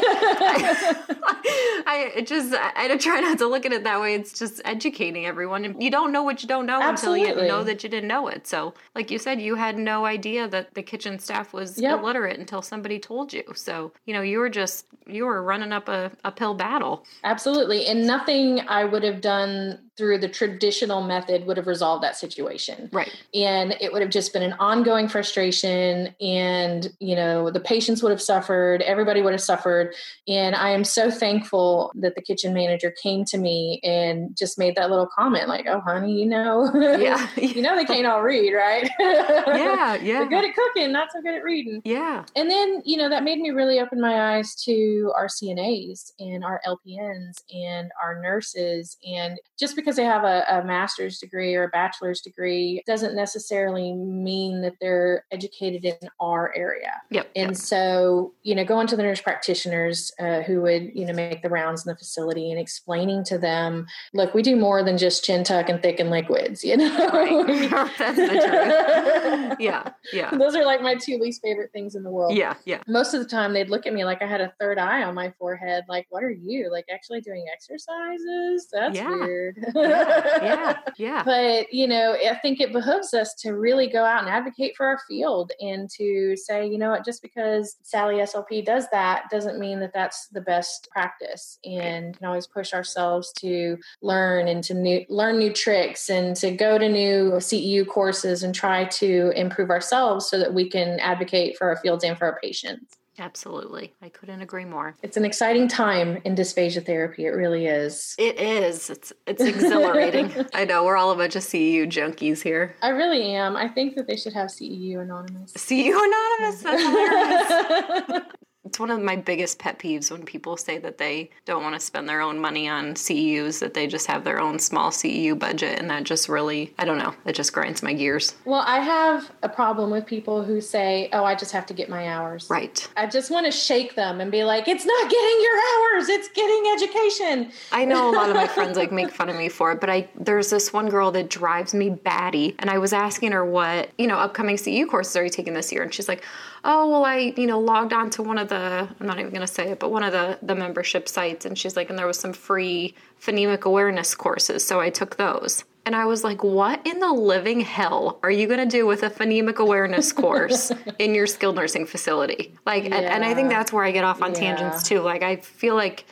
[0.78, 4.14] I, I just I, I try not to look at it that way.
[4.14, 5.64] It's just educating everyone.
[5.64, 8.28] And You don't know what you don't know until you know that you didn't know
[8.28, 8.46] it.
[8.46, 12.00] So, like you said, you had no idea that the kitchen staff was Yep.
[12.00, 13.42] illiterate until somebody told you.
[13.54, 17.04] So, you know, you were just you were running up a uphill battle.
[17.24, 17.86] Absolutely.
[17.86, 22.88] And nothing I would have done through the traditional method would have resolved that situation.
[22.92, 23.10] Right.
[23.34, 28.10] and it would have just been an ongoing frustration and you know the patients would
[28.10, 29.94] have suffered everybody would have suffered
[30.28, 34.74] and i am so thankful that the kitchen manager came to me and just made
[34.76, 37.28] that little comment like oh honey you know Yeah.
[37.36, 39.96] you know they can't all read right Yeah, yeah.
[40.20, 42.24] they're good at cooking not so good at reading Yeah.
[42.34, 46.44] and then you know that made me really open my eyes to our cnas and
[46.44, 51.62] our lpns and our nurses and just because they have a, a master's degree or
[51.64, 57.30] a bachelor's degree doesn't necessarily mean that they're educated in our area Yep.
[57.36, 57.56] and yep.
[57.56, 61.48] so, you know, going to the nurse practitioners uh, who would, you know, make the
[61.48, 65.44] rounds in the facility and explaining to them, look, we do more than just chin
[65.44, 67.08] tuck and thicken liquids, you know?
[67.10, 67.70] Right.
[67.98, 69.56] That's the truth.
[69.60, 69.90] Yeah.
[70.12, 70.30] Yeah.
[70.36, 72.34] Those are like my two least favorite things in the world.
[72.34, 72.54] Yeah.
[72.64, 72.80] Yeah.
[72.88, 75.14] Most of the time, they'd look at me like I had a third eye on
[75.14, 75.84] my forehead.
[75.88, 76.70] Like, what are you?
[76.72, 78.68] Like, actually doing exercises?
[78.72, 79.10] That's Yeah.
[79.10, 79.64] weird.
[80.46, 80.78] Yeah.
[80.96, 81.22] Yeah.
[81.24, 84.86] but you know i think it behooves us to really go out and advocate for
[84.86, 89.58] our field and to say you know what just because sally slp does that doesn't
[89.58, 94.74] mean that that's the best practice and can always push ourselves to learn and to
[94.74, 99.70] new, learn new tricks and to go to new ceu courses and try to improve
[99.70, 103.94] ourselves so that we can advocate for our fields and for our patients Absolutely.
[104.02, 104.96] I couldn't agree more.
[105.02, 108.90] it's an exciting time in dysphagia therapy it really is It is.
[108.90, 110.32] It's it's exhilarating.
[110.54, 112.74] I know we're all a bunch of CEU junkies here.
[112.82, 113.56] I really am.
[113.56, 115.52] I think that they should have CEU Anonymous.
[115.54, 116.62] CEU Anonymous.
[116.62, 118.22] That's hilarious.
[118.76, 121.80] it's one of my biggest pet peeves when people say that they don't want to
[121.80, 125.78] spend their own money on CEUs, that they just have their own small CEU budget.
[125.78, 128.34] And that just really, I don't know, it just grinds my gears.
[128.44, 131.88] Well, I have a problem with people who say, oh, I just have to get
[131.88, 132.50] my hours.
[132.50, 132.86] Right.
[132.98, 136.28] I just want to shake them and be like, it's not getting your hours, it's
[136.28, 137.52] getting education.
[137.72, 139.88] I know a lot of my friends like make fun of me for it, but
[139.88, 142.54] I there's this one girl that drives me batty.
[142.58, 145.72] And I was asking her what, you know, upcoming CEU courses are you taking this
[145.72, 145.82] year?
[145.82, 146.22] And she's like,
[146.66, 149.46] oh, well, I, you know, logged on to one of the, I'm not even going
[149.46, 151.46] to say it, but one of the, the membership sites.
[151.46, 154.66] And she's like, and there was some free phonemic awareness courses.
[154.66, 155.64] So I took those.
[155.86, 159.04] And I was like, what in the living hell are you going to do with
[159.04, 162.52] a phonemic awareness course in your skilled nursing facility?
[162.66, 162.96] Like, yeah.
[162.96, 164.40] and, and, I think that's where I get off on yeah.
[164.40, 165.00] tangents too.
[165.00, 166.04] Like, I feel like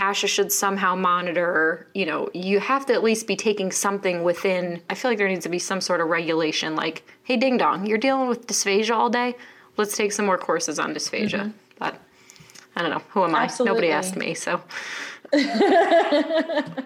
[0.00, 4.82] ASHA should somehow monitor, you know, you have to at least be taking something within,
[4.90, 7.86] I feel like there needs to be some sort of regulation like, hey, ding dong,
[7.86, 9.36] you're dealing with dysphagia all day
[9.76, 11.40] let's take some more courses on dysphagia.
[11.40, 11.50] Mm-hmm.
[11.78, 12.00] But
[12.76, 13.02] I don't know.
[13.10, 13.70] Who am Absolutely.
[13.70, 13.74] I?
[13.74, 14.34] Nobody asked me.
[14.34, 14.60] So.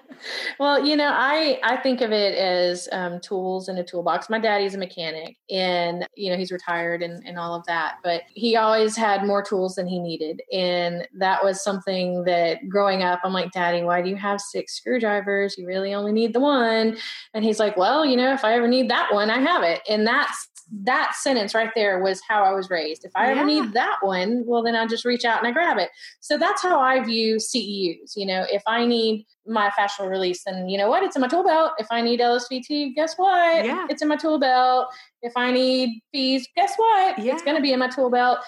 [0.58, 4.30] well, you know, I I think of it as um, tools in a toolbox.
[4.30, 8.22] My daddy's a mechanic, and you know he's retired and, and all of that, but
[8.34, 13.20] he always had more tools than he needed, and that was something that growing up,
[13.24, 15.58] I'm like, Daddy, why do you have six screwdrivers?
[15.58, 16.96] You really only need the one,
[17.34, 19.80] and he's like, Well, you know, if I ever need that one, I have it,
[19.88, 20.48] and that's
[20.82, 23.04] that sentence right there was how I was raised.
[23.04, 23.32] If I yeah.
[23.32, 25.90] ever need that one, well, then I just reach out and I grab it.
[26.20, 28.16] So that's how I view CEUs.
[28.16, 31.02] You know, if I need my fascial release, then you know what?
[31.02, 31.72] It's in my tool belt.
[31.78, 33.64] If I need LSVT, guess what?
[33.64, 33.86] Yeah.
[33.88, 34.88] It's in my tool belt.
[35.22, 37.18] If I need FEES, guess what?
[37.18, 37.34] Yeah.
[37.34, 38.38] It's going to be in my tool belt.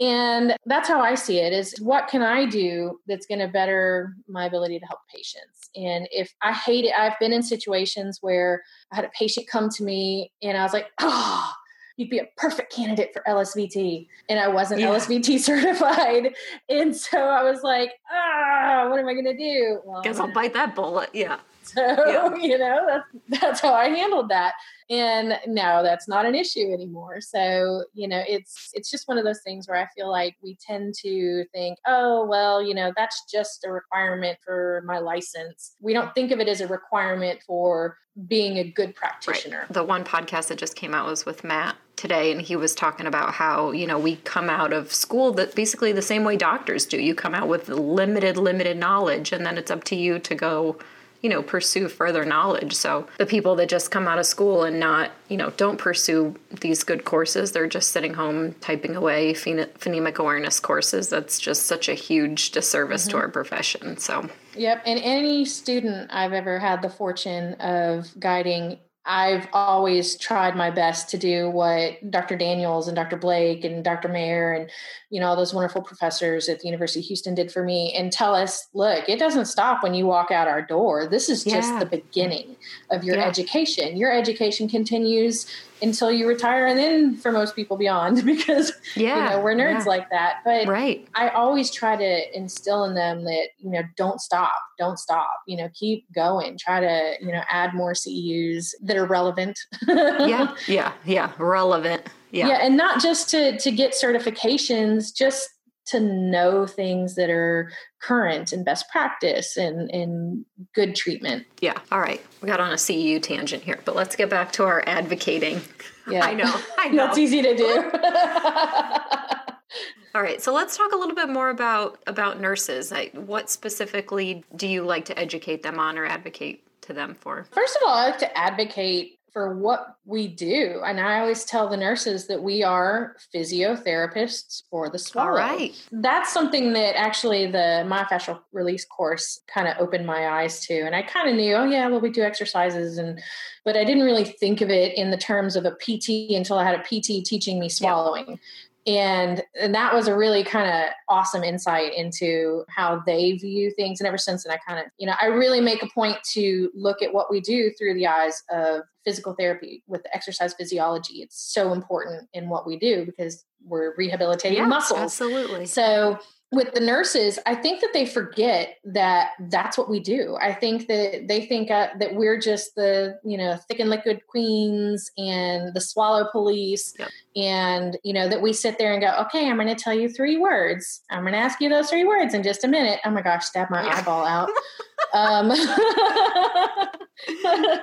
[0.00, 4.14] And that's how I see it is what can I do that's going to better
[4.28, 5.70] my ability to help patients?
[5.74, 8.62] And if I hate it, I've been in situations where
[8.92, 11.52] I had a patient come to me and I was like, oh,
[11.98, 14.06] you'd be a perfect candidate for LSVT.
[14.30, 14.88] And I wasn't yeah.
[14.88, 16.32] LSVT certified.
[16.70, 19.80] And so I was like, ah, what am I going to do?
[19.84, 21.10] Well, Guess I'll bite that bullet.
[21.12, 21.40] Yeah.
[21.68, 22.34] So, yeah.
[22.40, 24.54] you know, that's, that's how I handled that.
[24.90, 27.20] And no, that's not an issue anymore.
[27.20, 30.56] So, you know, it's, it's just one of those things where I feel like we
[30.66, 35.76] tend to think, oh, well, you know, that's just a requirement for my license.
[35.80, 39.60] We don't think of it as a requirement for being a good practitioner.
[39.60, 39.72] Right.
[39.72, 43.06] The one podcast that just came out was with Matt today and he was talking
[43.06, 46.86] about how you know we come out of school that basically the same way doctors
[46.86, 50.34] do you come out with limited limited knowledge and then it's up to you to
[50.34, 50.78] go
[51.22, 52.74] you know pursue further knowledge.
[52.74, 56.34] So the people that just come out of school and not you know don't pursue
[56.60, 61.08] these good courses they're just sitting home typing away phonemic awareness courses.
[61.08, 63.12] That's just such a huge disservice mm-hmm.
[63.12, 64.28] to our profession so.
[64.56, 68.78] Yep and any student i've ever had the fortune of guiding
[69.10, 72.36] I've always tried my best to do what Dr.
[72.36, 73.16] Daniels and Dr.
[73.16, 74.08] Blake and Dr.
[74.08, 74.70] Maher and
[75.08, 78.12] you know all those wonderful professors at the University of Houston did for me and
[78.12, 81.06] tell us, look, it doesn't stop when you walk out our door.
[81.08, 81.78] This is just yeah.
[81.78, 82.56] the beginning
[82.90, 83.26] of your yeah.
[83.26, 83.96] education.
[83.96, 85.46] Your education continues
[85.82, 89.80] until you retire and then for most people beyond because yeah, you know we're nerds
[89.80, 89.84] yeah.
[89.84, 90.40] like that.
[90.44, 91.06] But right.
[91.14, 95.56] I always try to instill in them that you know don't stop don't stop you
[95.56, 96.58] know keep going.
[96.58, 99.58] Try to you know add more ceus that are relevant.
[99.86, 102.48] Yeah yeah yeah relevant yeah.
[102.48, 105.48] Yeah and not just to to get certifications just
[105.88, 107.70] to know things that are
[108.00, 111.46] current and best practice and, and good treatment.
[111.60, 111.78] Yeah.
[111.90, 112.24] All right.
[112.42, 115.60] We got on a CEU tangent here, but let's get back to our advocating.
[116.10, 116.24] Yeah.
[116.24, 116.50] I know.
[116.78, 117.04] I know.
[117.04, 117.90] That's easy to do.
[120.14, 122.90] All right, so let's talk a little bit more about about nurses.
[122.90, 127.44] Like, what specifically do you like to educate them on or advocate to them for?
[127.52, 130.82] First of all, I like to advocate for what we do.
[130.84, 135.28] And I always tell the nurses that we are physiotherapists for the swallow.
[135.28, 135.80] All right.
[135.92, 140.80] That's something that actually the myofascial release course kind of opened my eyes to.
[140.80, 143.20] And I kind of knew, oh yeah, well we do exercises and
[143.64, 146.64] but I didn't really think of it in the terms of a PT until I
[146.64, 148.40] had a PT teaching me swallowing
[148.88, 154.00] and and that was a really kind of awesome insight into how they view things
[154.00, 156.70] and ever since then i kind of you know i really make a point to
[156.74, 161.22] look at what we do through the eyes of physical therapy with exercise physiology.
[161.22, 165.00] It's so important in what we do because we're rehabilitating yeah, muscles.
[165.00, 165.64] absolutely.
[165.64, 166.18] So
[166.50, 170.38] with the nurses, I think that they forget that that's what we do.
[170.40, 174.22] I think that they think uh, that we're just the, you know, thick and liquid
[174.26, 176.94] queens and the swallow police.
[176.98, 177.08] Yep.
[177.36, 180.08] And, you know, that we sit there and go, okay, I'm going to tell you
[180.08, 181.02] three words.
[181.10, 183.00] I'm going to ask you those three words in just a minute.
[183.04, 183.98] Oh my gosh, stab my yeah.
[183.98, 184.48] eyeball out.
[185.14, 185.52] um,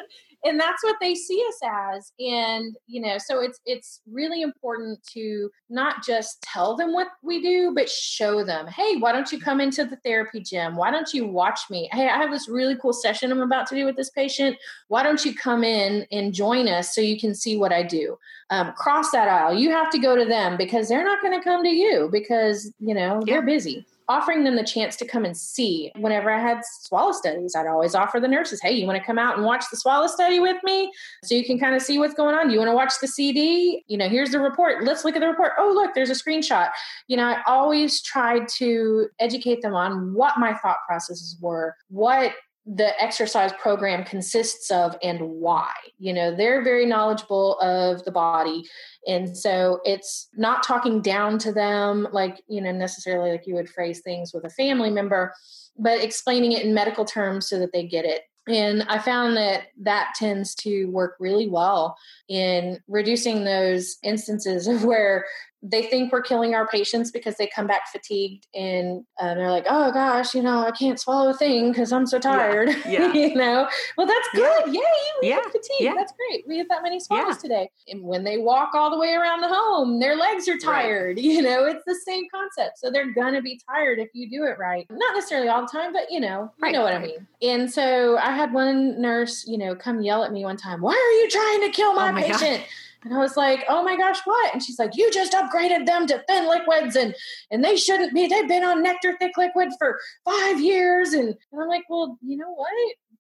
[0.46, 2.14] and that's what they see us as.
[2.20, 7.42] And you know so it's it's really important to not just tell them what we
[7.42, 10.76] do but show them hey why don't you come into the therapy gym?
[10.76, 11.90] Why don't you watch me?
[11.92, 14.58] Hey i have this really cool session i'm about to do with this patient.
[14.88, 18.18] Why don't you come in and join us so you can see what i do?
[18.52, 19.56] Um, cross that aisle.
[19.56, 22.72] You have to go to them because they're not going to come to you because
[22.80, 25.92] you know they're busy offering them the chance to come and see.
[25.96, 29.18] Whenever I had swallow studies, I'd always offer the nurses, hey, you want to come
[29.18, 30.92] out and watch the swallow study with me
[31.24, 32.48] so you can kind of see what's going on?
[32.48, 33.84] Do you want to watch the CD?
[33.88, 34.84] You know, here's the report.
[34.84, 35.54] Let's look at the report.
[35.58, 36.70] Oh, look, there's a screenshot.
[37.08, 42.34] You know, I always tried to educate them on what my thought processes were, what
[42.66, 45.72] the exercise program consists of and why.
[46.00, 48.66] You know, they're very knowledgeable of the body.
[49.08, 53.70] And so it's not talking down to them like, you know, necessarily like you would
[53.70, 55.34] phrase things with a family member,
[55.78, 58.24] but explaining it in medical terms so that they get it.
[58.48, 61.98] And I found that that tends to work really well
[62.30, 65.26] in reducing those instances of where
[65.64, 69.66] they think we're killing our patients because they come back fatigued and um, they're like,
[69.68, 72.70] oh gosh, you know, I can't swallow a thing because I'm so tired.
[72.70, 72.86] Yeah.
[72.88, 73.14] yeah.
[73.14, 74.68] you know, well, that's good.
[74.68, 74.82] Yeah.
[74.82, 74.82] Yay.
[75.22, 75.42] We yeah.
[75.42, 75.78] fatigue.
[75.80, 75.94] Yeah.
[75.96, 76.48] That's great.
[76.48, 77.70] We have that many swallows today.
[77.88, 81.18] And when they walk all the way around the home, their legs are tired.
[81.18, 81.26] Right.
[81.36, 82.78] You know, it's the same concept.
[82.78, 84.86] So they're going to be tired if you do it right.
[84.90, 86.70] Not necessarily all the time, but you know, right.
[86.70, 87.28] you know what I mean.
[87.42, 90.94] And so I had one nurse, you know, come yell at me one time, why
[90.94, 92.60] are you trying to kill my, oh my patient?
[92.60, 92.68] God
[93.06, 94.52] and I was like, oh my gosh, what?
[94.52, 97.16] And she's like, you just upgraded them to thin liquids and
[97.52, 98.28] and they shouldn't be.
[98.28, 101.14] They've been on nectar thick liquid for five years.
[101.14, 102.72] And, and I'm like, well, you know what?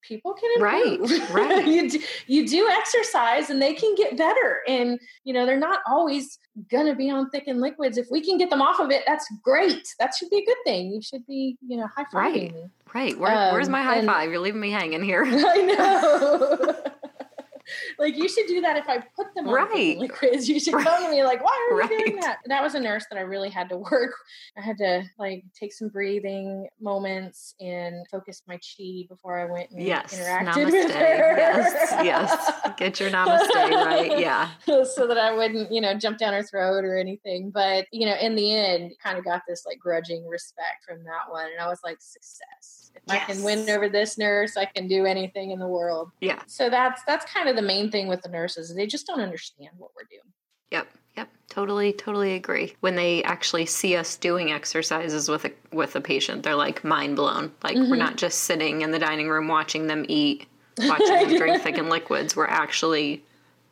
[0.02, 1.10] People can improve.
[1.10, 1.68] Right, right.
[1.68, 4.62] you, do, you do exercise and they can get better.
[4.68, 7.98] And, you know, they're not always going to be on thick and liquids.
[7.98, 9.88] If we can get them off of it, that's great.
[10.00, 10.92] That should be a good thing.
[10.92, 12.54] You should be, you know, high fiving right.
[12.54, 12.66] me.
[12.94, 13.18] Right.
[13.18, 14.30] Where, um, where's my high and, five?
[14.30, 15.26] You're leaving me hanging here.
[15.28, 16.76] I know.
[18.00, 19.98] like you should do that if I put them on right.
[19.98, 20.50] liquids.
[20.56, 20.86] You should right.
[20.86, 21.90] come to me like, why are you right.
[21.90, 22.38] doing that?
[22.46, 24.14] That was a nurse that I really had to work.
[24.58, 29.72] I had to like take some breathing moments and focus my chi before I went
[29.72, 30.18] and yes.
[30.18, 30.72] interacted namaste.
[30.72, 31.38] with her.
[31.38, 32.74] Yes, yes.
[32.78, 34.20] Get your namaste right.
[34.20, 34.50] Yeah.
[34.66, 37.50] so that I wouldn't, you know, jump down her throat or anything.
[37.50, 41.30] But, you know, in the end, kind of got this like grudging respect from that
[41.30, 41.48] one.
[41.52, 42.92] And I was like, success.
[42.96, 43.24] If yes.
[43.24, 46.12] I can win over this nurse, I can do anything in the world.
[46.22, 46.42] Yeah.
[46.48, 48.74] So that's that's kind of the main thing with the nurses.
[48.74, 50.32] They just don't understand what we're doing.
[50.72, 50.88] Yep.
[51.18, 52.76] Yep, totally, totally agree.
[52.82, 57.16] When they actually see us doing exercises with a with a patient, they're like mind
[57.16, 57.54] blown.
[57.64, 57.90] Like mm-hmm.
[57.90, 60.46] we're not just sitting in the dining room watching them eat,
[60.78, 62.36] watching them drink thickened liquids.
[62.36, 63.24] We're actually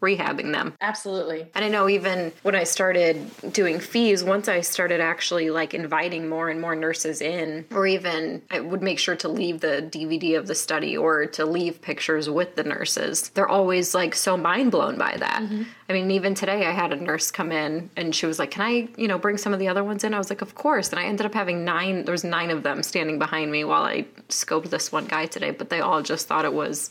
[0.03, 0.73] rehabbing them.
[0.81, 1.47] Absolutely.
[1.55, 6.27] And I know even when I started doing FEES, once I started actually like inviting
[6.27, 10.37] more and more nurses in, or even I would make sure to leave the DVD
[10.37, 13.29] of the study or to leave pictures with the nurses.
[13.29, 15.41] They're always like so mind blown by that.
[15.41, 15.63] Mm-hmm.
[15.87, 18.63] I mean, even today I had a nurse come in and she was like, Can
[18.63, 20.13] I, you know, bring some of the other ones in?
[20.13, 20.89] I was like, Of course.
[20.89, 23.83] And I ended up having nine, there was nine of them standing behind me while
[23.83, 26.89] I scoped this one guy today, but they all just thought it was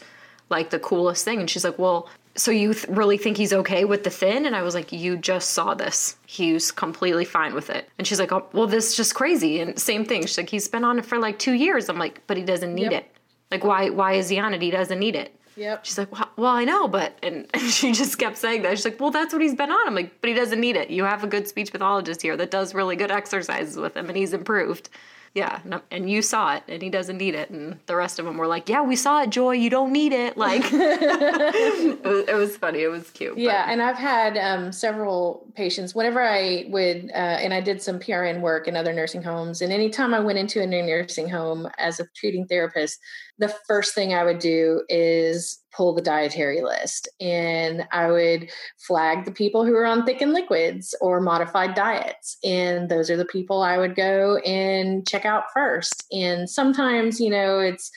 [0.49, 1.41] like the coolest thing.
[1.41, 4.57] And she's like, Well, so you th- really think he's okay with the thin and
[4.57, 8.33] i was like you just saw this he's completely fine with it and she's like
[8.33, 11.05] oh, well this is just crazy and same thing she's like he's been on it
[11.05, 13.05] for like two years i'm like but he doesn't need yep.
[13.05, 13.17] it
[13.51, 15.85] like why why is he on it he doesn't need it Yep.
[15.85, 18.77] She's like, well, well, I know, but and, and she just kept saying that.
[18.79, 19.87] She's like, well, that's what he's been on.
[19.87, 20.91] I'm like, but he doesn't need it.
[20.91, 24.17] You have a good speech pathologist here that does really good exercises with him, and
[24.17, 24.89] he's improved
[25.35, 28.37] yeah, and you saw it, and he doesn't need it, and the rest of them
[28.37, 30.37] were like, yeah, we saw it, Joy, you don't need it.
[30.37, 33.39] Like, it, was, it, was, funny, it was cute.
[33.39, 33.73] Yeah, but.
[33.73, 35.95] and I've had um, several patients.
[35.95, 39.73] Whenever I would, uh, and I did some PRN work in other nursing homes, and
[39.73, 42.99] anytime I went into a new nursing home as a treating therapist,
[43.39, 49.25] the first thing I would do is pull the dietary list and I would flag
[49.25, 52.37] the people who are on thickened liquids or modified diets.
[52.45, 56.05] And those are the people I would go and check out first.
[56.13, 57.91] And sometimes, you know, it's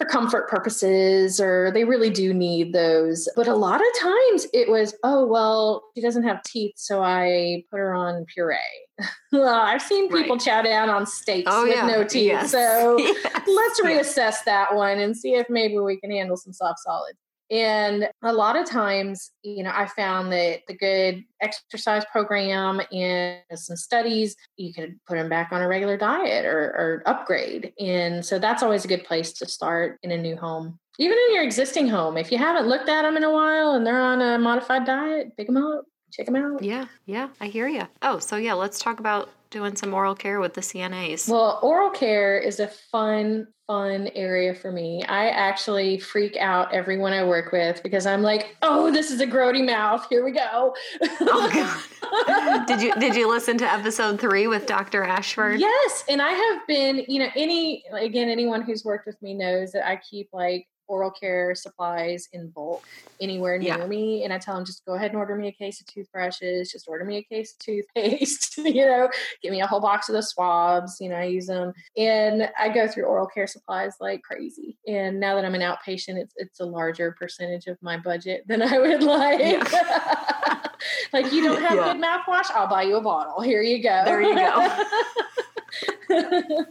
[0.00, 3.28] for comfort purposes or they really do need those.
[3.36, 7.64] But a lot of times it was, oh, well, she doesn't have teeth, so I
[7.70, 8.56] put her on puree.
[9.32, 10.44] well, I've seen people right.
[10.44, 11.86] chow down on steaks oh, with yeah.
[11.86, 12.28] no teeth.
[12.28, 12.50] Yes.
[12.50, 13.42] So yes.
[13.46, 14.44] let's reassess yes.
[14.44, 17.18] that one and see if maybe we can handle some soft solids.
[17.50, 23.40] And a lot of times, you know, I found that the good exercise program and
[23.54, 27.72] some studies, you could put them back on a regular diet or, or upgrade.
[27.80, 30.78] And so that's always a good place to start in a new home.
[30.98, 33.84] Even in your existing home, if you haven't looked at them in a while and
[33.84, 35.84] they're on a modified diet, pick them up.
[36.10, 36.62] Check them out.
[36.62, 37.86] Yeah, yeah, I hear you.
[38.02, 41.28] Oh, so yeah, let's talk about doing some oral care with the CNAs.
[41.28, 45.02] Well, oral care is a fun, fun area for me.
[45.04, 49.26] I actually freak out everyone I work with because I'm like, oh, this is a
[49.26, 50.06] grody mouth.
[50.08, 50.74] Here we go.
[51.02, 52.66] oh, God.
[52.66, 55.02] did you did you listen to episode three with Dr.
[55.02, 55.60] Ashford?
[55.60, 59.72] Yes, and I have been, you know, any again, anyone who's worked with me knows
[59.72, 62.84] that I keep like oral care supplies in bulk
[63.20, 63.86] anywhere near yeah.
[63.86, 64.24] me.
[64.24, 66.88] And I tell them, just go ahead and order me a case of toothbrushes, just
[66.88, 69.08] order me a case of toothpaste, you know,
[69.42, 71.72] give me a whole box of the swabs, you know, I use them.
[71.96, 74.76] And I go through oral care supplies like crazy.
[74.86, 78.60] And now that I'm an outpatient, it's, it's a larger percentage of my budget than
[78.62, 79.40] I would like.
[79.40, 80.62] Yeah.
[81.12, 81.92] like, you don't have yeah.
[81.92, 82.50] good mouthwash?
[82.50, 83.40] I'll buy you a bottle.
[83.40, 84.02] Here you go.
[84.04, 86.66] There you go.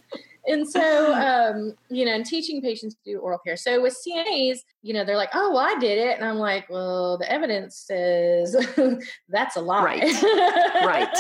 [0.48, 1.14] And so
[1.54, 3.58] um, you know and teaching patients to do oral care.
[3.58, 6.18] So with cnas you know they're like oh well i did it.
[6.18, 8.56] And i'm like well the evidence says
[9.30, 9.84] that's a lie.
[9.84, 10.24] Right.
[10.84, 11.18] Right.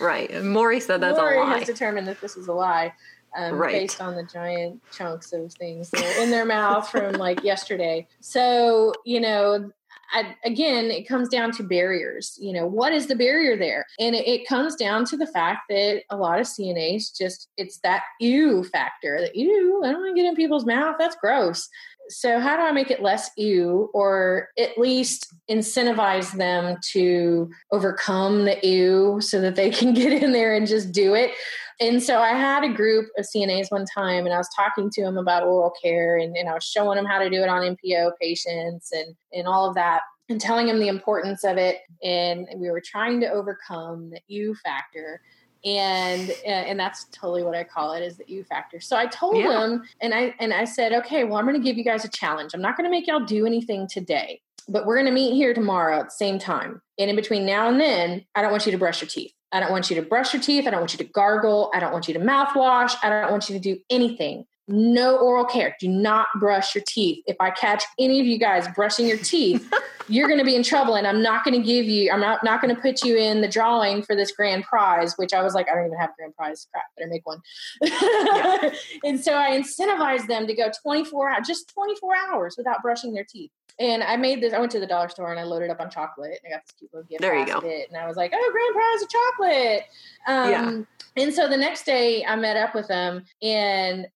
[0.00, 0.30] Right.
[0.30, 2.92] And Maury said that's Maury a lie has determined that this is a lie
[3.36, 3.72] um, right.
[3.72, 8.06] based on the giant chunks of things in their mouth from like yesterday.
[8.20, 9.70] So you know
[10.12, 12.36] I, again, it comes down to barriers.
[12.40, 13.86] You know, what is the barrier there?
[13.98, 17.78] And it, it, comes down to the fact that a lot of CNAs just, it's
[17.80, 20.96] that ew factor that ew, I don't want to get in people's mouth.
[20.98, 21.68] That's gross.
[22.10, 28.46] So, how do I make it less ew or at least incentivize them to overcome
[28.46, 31.32] the ew so that they can get in there and just do it?
[31.80, 35.02] And so I had a group of CNAs one time and I was talking to
[35.02, 37.76] them about oral care and, and I was showing them how to do it on
[37.76, 41.78] NPO patients and, and all of that and telling them the importance of it.
[42.02, 45.20] And we were trying to overcome the U factor
[45.64, 48.80] and and that's totally what I call it is the U factor.
[48.80, 49.48] So I told yeah.
[49.48, 52.08] them and I and I said, okay, well I'm going to give you guys a
[52.08, 52.52] challenge.
[52.54, 55.54] I'm not going to make y'all do anything today, but we're going to meet here
[55.54, 56.80] tomorrow at the same time.
[56.98, 59.32] And in between now and then, I don't want you to brush your teeth.
[59.52, 60.66] I don't want you to brush your teeth.
[60.66, 61.70] I don't want you to gargle.
[61.74, 62.94] I don't want you to mouthwash.
[63.02, 64.44] I don't want you to do anything.
[64.70, 65.74] No oral care.
[65.80, 67.24] Do not brush your teeth.
[67.26, 69.72] If I catch any of you guys brushing your teeth,
[70.08, 70.94] you're going to be in trouble.
[70.96, 73.40] And I'm not going to give you, I'm not, not going to put you in
[73.40, 76.36] the drawing for this grand prize, which I was like, I don't even have grand
[76.36, 76.66] prize.
[76.70, 77.40] Crap, better make one.
[77.80, 78.70] yeah.
[79.04, 83.26] and so I incentivized them to go 24 hours, just 24 hours without brushing their
[83.26, 83.50] teeth.
[83.80, 84.52] And I made this.
[84.52, 86.40] I went to the dollar store and I loaded up on chocolate.
[86.42, 87.60] And I got this cute little gift there you go.
[87.60, 89.84] and I was like, "Oh, grand prize of chocolate!"
[90.26, 91.22] Um, yeah.
[91.22, 94.06] And so the next day, I met up with them, and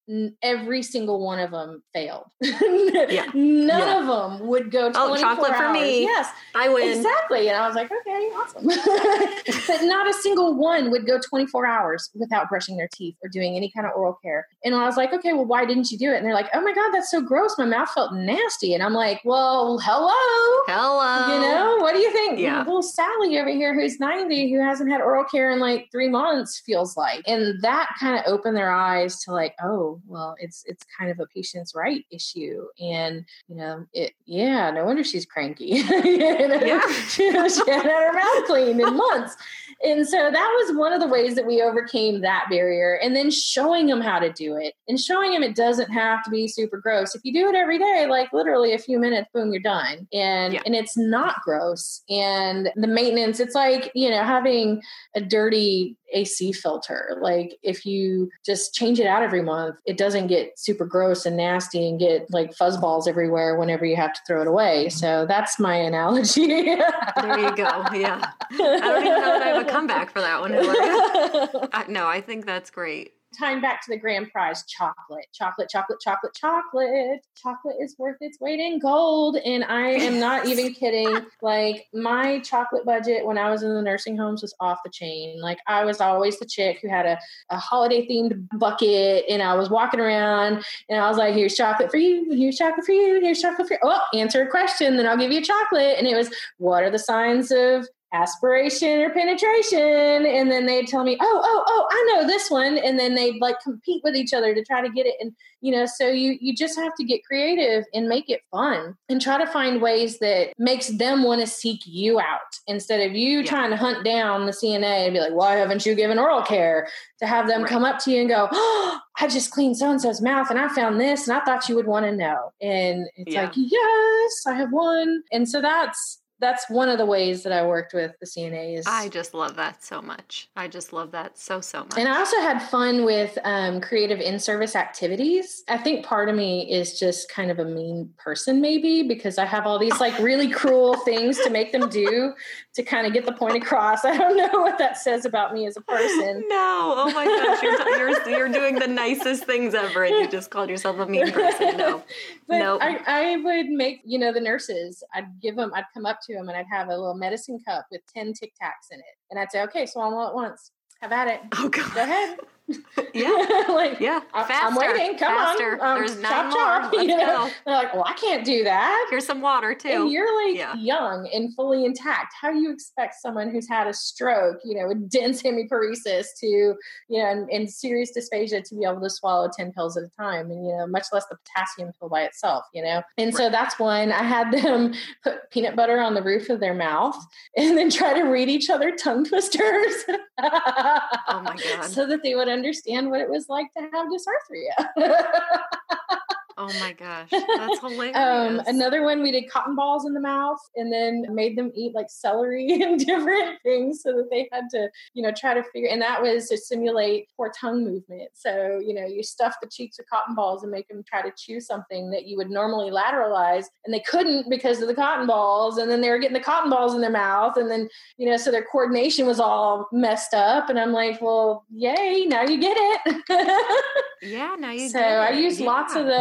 [0.42, 2.26] every single one of them failed.
[2.40, 3.26] yeah.
[3.34, 4.00] None yeah.
[4.00, 4.92] of them would go.
[4.94, 5.60] Oh, chocolate hours.
[5.60, 6.02] for me!
[6.02, 7.48] Yes, I win exactly.
[7.48, 8.66] And I was like, "Okay, awesome."
[9.66, 13.56] but not a single one would go 24 hours without brushing their teeth or doing
[13.56, 14.46] any kind of oral care.
[14.64, 16.60] And I was like, "Okay, well, why didn't you do it?" And they're like, "Oh
[16.60, 17.56] my god, that's so gross.
[17.58, 21.34] My mouth felt nasty." And I'm like, "Well, Oh, hello, hello.
[21.34, 22.38] You know, what do you think?
[22.38, 22.60] Yeah.
[22.60, 26.62] Little Sally over here, who's 90, who hasn't had oral care in like three months,
[26.64, 30.84] feels." like and that kind of opened their eyes to like oh well it's it's
[30.98, 35.64] kind of a patient's right issue and you know it yeah no wonder she's cranky
[35.66, 36.60] you know?
[36.62, 36.80] yeah.
[37.08, 39.36] she, she hadn't had her mouth cleaned in months
[39.84, 43.30] and so that was one of the ways that we overcame that barrier and then
[43.30, 46.78] showing them how to do it and showing them it doesn't have to be super
[46.78, 50.06] gross if you do it every day like literally a few minutes boom you're done
[50.12, 50.60] and yeah.
[50.66, 54.80] and it's not gross and the maintenance it's like you know having
[55.16, 57.18] a dirty AC filter.
[57.20, 61.36] Like if you just change it out every month, it doesn't get super gross and
[61.36, 64.86] nasty and get like fuzz balls everywhere whenever you have to throw it away.
[64.86, 64.98] Mm-hmm.
[64.98, 66.46] So that's my analogy.
[66.46, 67.84] there you go.
[67.92, 68.30] Yeah.
[68.50, 70.52] I don't even know that I have a comeback for that one.
[71.72, 76.00] I, no, I think that's great time back to the grand prize chocolate chocolate chocolate
[76.00, 77.26] chocolate chocolate.
[77.36, 79.36] Chocolate is worth its weight in gold.
[79.36, 81.26] And i am not even kidding.
[81.40, 85.40] Like my chocolate budget when i was in the nursing homes was off the chain.
[85.40, 87.18] Like i was always the chick who had a,
[87.50, 91.90] a holiday themed bucket and i was walking around and i was like here's chocolate
[91.90, 95.06] for you here's chocolate for you here's chocolate for you oh answer a question then
[95.06, 95.96] i'll give you a chocolate.
[95.98, 101.02] And it was what are the signs of aspiration or penetration and then they'd tell
[101.02, 104.34] me oh oh oh i know this one and then they'd like compete with each
[104.34, 105.32] other to try to get it and
[105.62, 109.20] you know so you you just have to get creative and make it fun and
[109.20, 113.40] try to find ways that makes them want to seek you out instead of you
[113.40, 113.46] yeah.
[113.46, 116.88] trying to hunt down the cna and be like why haven't you given oral care
[117.18, 117.70] to have them right.
[117.70, 120.58] come up to you and go oh i just cleaned so and so's mouth and
[120.58, 123.44] i found this and i thought you would want to know and it's yeah.
[123.44, 127.64] like yes i have one and so that's that's one of the ways that I
[127.64, 128.82] worked with the CNAs.
[128.86, 130.50] I just love that so much.
[130.56, 131.96] I just love that so so much.
[131.96, 135.62] And I also had fun with um, creative in-service activities.
[135.68, 139.46] I think part of me is just kind of a mean person, maybe because I
[139.46, 142.34] have all these like really cruel things to make them do
[142.74, 144.04] to kind of get the point across.
[144.04, 146.44] I don't know what that says about me as a person.
[146.52, 150.50] No, oh my gosh, you're you're, you're doing the nicest things ever, and you just
[150.50, 151.76] called yourself a mean person.
[151.76, 152.02] No,
[152.48, 152.78] but no.
[152.80, 155.02] I, I would make you know the nurses.
[155.14, 155.72] I'd give them.
[155.74, 158.52] I'd come up to them and I'd have a little medicine cup with ten Tic
[158.60, 160.72] Tacs in it, and I'd say, "Okay, swallow at once.
[161.00, 161.40] Have at it.
[161.56, 161.94] Oh god.
[161.94, 162.38] Go ahead."
[163.14, 163.64] Yeah.
[163.68, 164.20] like Yeah.
[164.32, 164.54] Faster.
[164.54, 165.18] I'm waiting.
[165.18, 165.78] Come faster.
[165.82, 165.86] on.
[165.86, 166.56] Um, There's nine chop, more.
[166.56, 166.92] chop.
[166.94, 167.26] Let's You know?
[167.26, 167.50] go.
[167.66, 169.06] They're like, well, I can't do that.
[169.10, 169.88] Here's some water too.
[169.88, 170.74] And you're like Yeah.
[170.76, 172.32] young and fully intact.
[172.40, 176.46] How do you expect someone who's had a stroke, you know, with dense hemiparesis to,
[176.46, 176.74] you
[177.10, 180.50] know, and, and serious dysphagia to be able to swallow 10 pills at a time
[180.50, 183.02] and, you know, much less the potassium pill by itself, you know?
[183.18, 186.74] And so that's one I had them put peanut butter on the roof of their
[186.74, 187.16] mouth
[187.58, 189.92] and then try to read each other tongue twisters.
[190.40, 191.84] Oh my God.
[191.84, 194.86] So that they would understand what it was like to have dysarthria.
[196.58, 197.30] oh my gosh.
[197.30, 198.16] That's hilarious.
[198.16, 201.94] Um, another one, we did cotton balls in the mouth and then made them eat
[201.94, 205.88] like celery and different things so that they had to, you know, try to figure.
[205.88, 208.30] And that was to simulate poor tongue movement.
[208.34, 211.32] So, you know, you stuff the cheeks with cotton balls and make them try to
[211.36, 215.78] chew something that you would normally lateralize, and they couldn't because of the cotton balls.
[215.78, 218.36] And then they were getting the cotton balls in their mouth, and then, you know,
[218.36, 220.68] so their coordination was all messed up.
[220.68, 224.04] And I'm like, well, yay, now you get it.
[224.22, 225.38] yeah, now you so I it.
[225.38, 226.12] use lots of Yeah.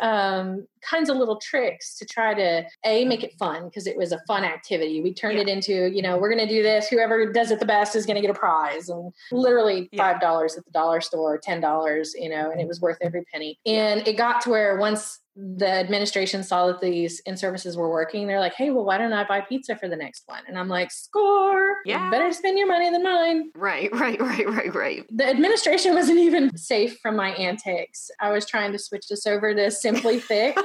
[0.00, 4.12] Um, kinds of little tricks to try to a make it fun because it was
[4.12, 5.00] a fun activity.
[5.00, 5.42] We turned Yeah.
[5.42, 6.88] it into you know we're going to do this.
[6.88, 10.56] Whoever does it the best is going to get a prize, and literally five dollars
[10.56, 12.68] at the dollar store, ten dollars, you know, and it mm-hmm.
[12.68, 13.58] was worth every penny.
[13.66, 15.20] And it got to where once
[15.56, 19.12] the administration saw that these in services were working, they're like, "Hey, well, why don't
[19.12, 21.76] I buy pizza for the next one?" And I'm like, "Score!
[21.84, 22.06] Yeah.
[22.06, 25.06] You better spend your money than mine." Right, right, right, right, right.
[25.10, 28.10] the administration wasn't even safe from my antics.
[28.20, 30.58] I was trying to switch this over to Simply Thick.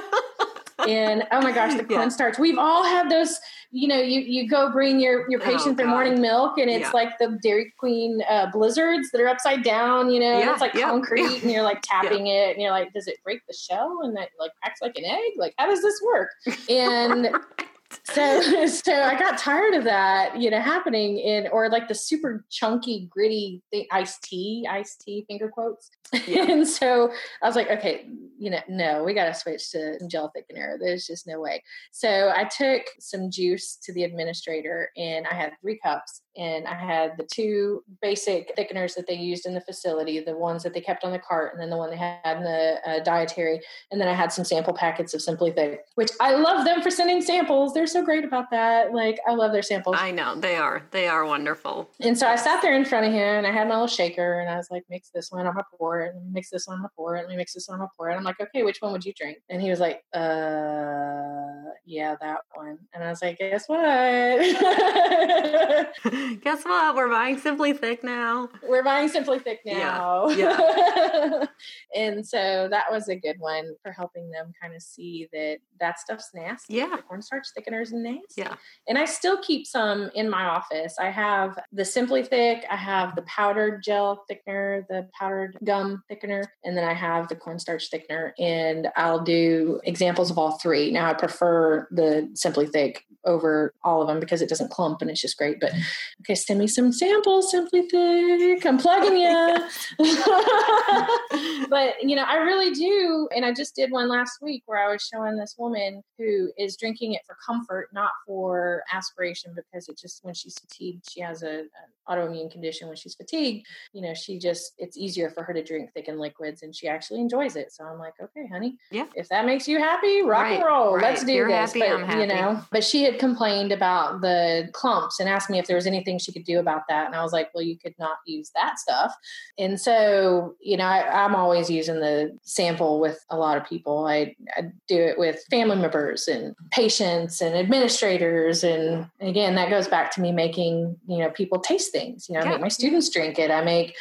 [0.88, 1.96] And oh my gosh, the Yeah.
[1.98, 2.38] cornstarch.
[2.38, 3.38] We've all had those,
[3.70, 5.92] you know, you, you go bring your, your Oh, patient their God.
[5.92, 6.90] morning milk and it's Yeah.
[6.92, 10.72] like the Dairy Queen uh, blizzards that are upside down, you know, Yeah, it's like
[10.72, 14.16] concrete and you're like tapping it and you're like, does it break the shell and
[14.16, 15.32] that like cracks like an egg?
[15.38, 16.30] Like, how does this work?
[16.68, 17.30] And
[18.04, 22.44] so so I got tired of that, you know, happening in or like the super
[22.50, 25.90] chunky, gritty thing, iced tea, iced tea, finger quotes.
[26.26, 26.44] Yeah.
[26.50, 27.10] and so
[27.42, 28.06] I was like, okay,
[28.38, 30.78] you know, no, we got to switch to gel thickener.
[30.78, 31.62] There's just no way.
[31.92, 36.74] So I took some juice to the administrator, and I had three cups, and I
[36.74, 40.80] had the two basic thickeners that they used in the facility, the ones that they
[40.80, 44.00] kept on the cart, and then the one they had in the uh, dietary, and
[44.00, 47.22] then I had some sample packets of Simply Thick, which I love them for sending
[47.22, 47.72] samples.
[47.72, 48.92] They're so great about that.
[48.92, 49.96] Like I love their samples.
[49.98, 50.82] I know they are.
[50.90, 51.88] They are wonderful.
[52.00, 54.40] And so I sat there in front of him and I had my little shaker
[54.40, 56.76] and I was like, mix this one, I'm gonna pour it, and mix this one,
[56.76, 58.14] I'm gonna pour it, let me mix this one, I'm gonna pour it.
[58.14, 59.38] I'm like, okay, which one would you drink?
[59.48, 62.78] And he was like, uh, yeah, that one.
[62.92, 63.80] And I was like, guess what?
[66.42, 66.94] Guess what?
[66.94, 68.48] We're buying Simply Thick now.
[68.68, 70.28] We're buying Simply Thick now.
[70.30, 71.44] yeah.
[71.96, 75.98] and so that was a good one for helping them kind of see that that
[75.98, 76.74] stuff's nasty.
[76.74, 76.96] Yeah.
[76.96, 78.42] The cornstarch thickeners and nasty.
[78.42, 78.54] Yeah.
[78.88, 80.94] And I still keep some in my office.
[80.98, 86.44] I have the Simply Thick, I have the powdered gel thickener, the powdered gum thickener,
[86.64, 88.32] and then I have the cornstarch thickener.
[88.38, 90.90] And I'll do examples of all three.
[90.90, 95.10] Now, I prefer the Simply Thick over all of them because it doesn't clump and
[95.10, 95.60] it's just great.
[95.60, 95.72] But
[96.20, 98.64] okay, send me some samples, Simply Thick.
[98.66, 99.56] I'm plugging you.
[101.68, 104.92] but you know, I really do, and I just did one last week where I
[104.92, 109.98] was showing this woman who is drinking it for comfort, not for aspiration, because it
[109.98, 111.68] just when she's fatigued, she has a, an
[112.08, 112.88] autoimmune condition.
[112.88, 116.62] When she's fatigued, you know, she just it's easier for her to drink thickened liquids,
[116.62, 117.72] and she actually enjoys it.
[117.72, 119.06] So I'm like, okay, honey, Yeah.
[119.14, 120.94] if that makes you happy, rock Right, and roll.
[120.94, 121.02] right.
[121.02, 121.72] Let's do You're this.
[121.72, 125.58] happy, but I'm you know, but she had complained about the clumps and asked me
[125.58, 127.76] if there was anything she could do about that, and I was like, well, you
[127.78, 129.14] could not use that stuff.
[129.58, 134.06] And so, you know, I, I'm always using the sample with a lot of people.
[134.06, 138.62] I, I do it with family members and patients and administrators.
[138.62, 142.28] And again, that goes back to me making, you know, people taste things.
[142.28, 143.50] You know, I make my students drink it.
[143.50, 143.94] I make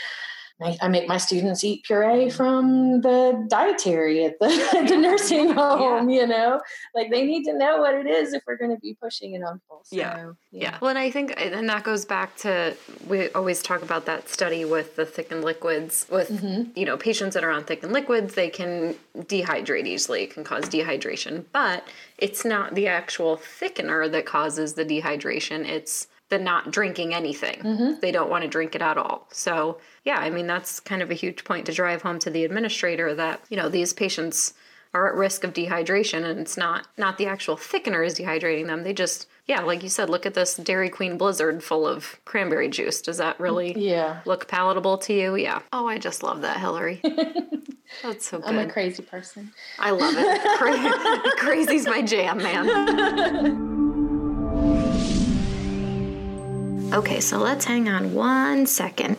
[0.61, 4.45] I, I make my students eat puree from the dietary at the,
[4.77, 6.21] at the nursing home, yeah.
[6.21, 6.61] you know,
[6.93, 9.43] like they need to know what it is if we're going to be pushing it
[9.43, 9.81] on full.
[9.83, 10.17] So, yeah.
[10.17, 10.31] yeah.
[10.51, 10.77] Yeah.
[10.81, 12.75] Well, and I think, and that goes back to,
[13.07, 16.71] we always talk about that study with the thickened liquids with, mm-hmm.
[16.75, 20.23] you know, patients that are on thickened liquids, they can dehydrate easily.
[20.23, 21.87] It can cause dehydration, but
[22.19, 25.67] it's not the actual thickener that causes the dehydration.
[25.67, 27.59] It's the not drinking anything.
[27.59, 27.99] Mm-hmm.
[28.01, 29.27] They don't want to drink it at all.
[29.31, 32.43] So, yeah, I mean, that's kind of a huge point to drive home to the
[32.43, 34.53] administrator that, you know, these patients
[34.95, 38.83] are at risk of dehydration and it's not not the actual thickener is dehydrating them.
[38.83, 42.69] They just yeah, like you said, look at this Dairy Queen Blizzard full of cranberry
[42.69, 43.01] juice.
[43.01, 44.21] Does that really yeah.
[44.25, 45.35] look palatable to you?
[45.35, 45.61] Yeah.
[45.73, 47.01] Oh, I just love that, Hillary.
[48.03, 48.47] That's so good.
[48.47, 49.51] I'm a crazy person.
[49.79, 50.57] I love it.
[50.57, 53.72] Cra- crazy's my jam, man.
[56.93, 59.17] Okay, so let's hang on one second.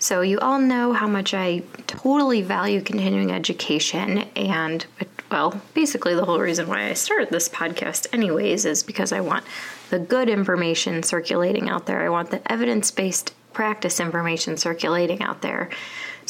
[0.00, 4.84] So, you all know how much I totally value continuing education, and
[5.30, 9.44] well, basically, the whole reason why I started this podcast, anyways, is because I want
[9.90, 12.02] the good information circulating out there.
[12.02, 15.70] I want the evidence based practice information circulating out there.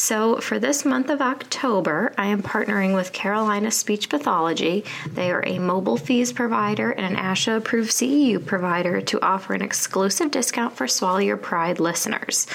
[0.03, 4.84] So, for this month of October, I am partnering with Carolina Speech Pathology.
[5.07, 9.62] They are a mobile FEES provider and an ASHA approved CEU provider to offer an
[9.62, 12.48] exclusive discount for Swallow Your Pride listeners.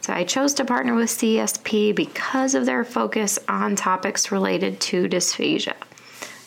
[0.00, 5.08] So, I chose to partner with CSP because of their focus on topics related to
[5.08, 5.74] dysphagia.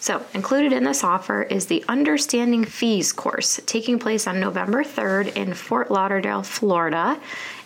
[0.05, 5.35] So, included in this offer is the Understanding FEES course taking place on November 3rd
[5.35, 7.19] in Fort Lauderdale, Florida,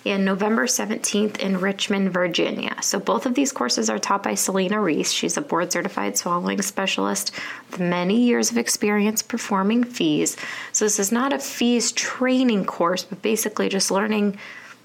[0.06, 2.78] and November 17th in Richmond, Virginia.
[2.82, 5.12] So, both of these courses are taught by Selena Reese.
[5.12, 7.34] She's a board certified swallowing specialist
[7.70, 10.38] with many years of experience performing FEES.
[10.72, 14.38] So, this is not a FEES training course, but basically just learning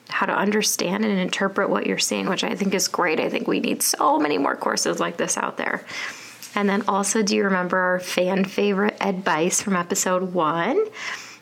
[0.09, 3.21] how to understand and interpret what you're seeing, which I think is great.
[3.21, 5.85] I think we need so many more courses like this out there.
[6.55, 10.85] And then also, do you remember our fan favorite Ed Bice from episode one?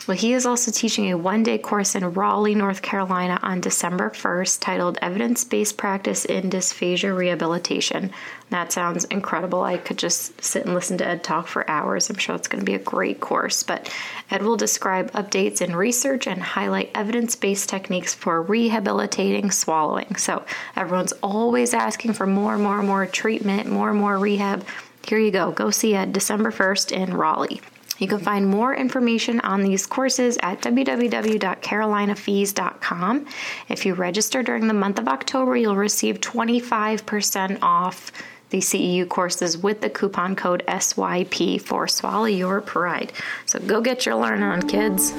[0.08, 4.10] Well, he is also teaching a one day course in Raleigh, North Carolina on December
[4.10, 8.10] 1st titled Evidence Based Practice in Dysphagia Rehabilitation.
[8.50, 9.62] That sounds incredible.
[9.62, 12.10] I could just sit and listen to Ed talk for hours.
[12.10, 13.62] I'm sure it's going to be a great course.
[13.62, 13.94] But
[14.28, 20.16] Ed will describe updates in research and highlight evidence based techniques for rehabilitating swallowing.
[20.16, 20.44] So
[20.74, 24.64] everyone's always asking for more and more and more treatment, more and more rehab.
[25.07, 25.50] Here you go.
[25.50, 27.61] Go see Ed December 1st in Raleigh.
[27.98, 33.26] You can find more information on these courses at www.carolinafees.com.
[33.68, 38.11] If you register during the month of October, you'll receive 25% off
[38.50, 43.12] the CEU courses with the coupon code SYP for Swallow Your Pride.
[43.46, 45.12] So go get your learn on, kids.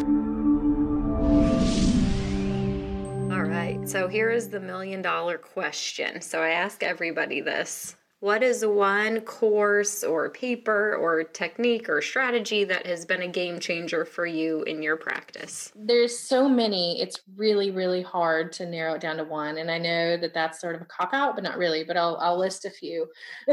[3.32, 6.22] All right, so here is the million dollar question.
[6.22, 12.64] So I ask everybody this what is one course or paper or technique or strategy
[12.64, 15.74] that has been a game changer for you in your practice?
[15.76, 17.02] There's so many.
[17.02, 19.58] It's really, really hard to narrow it down to one.
[19.58, 21.84] And I know that that's sort of a cop out, but not really.
[21.84, 23.08] But I'll, I'll list a few.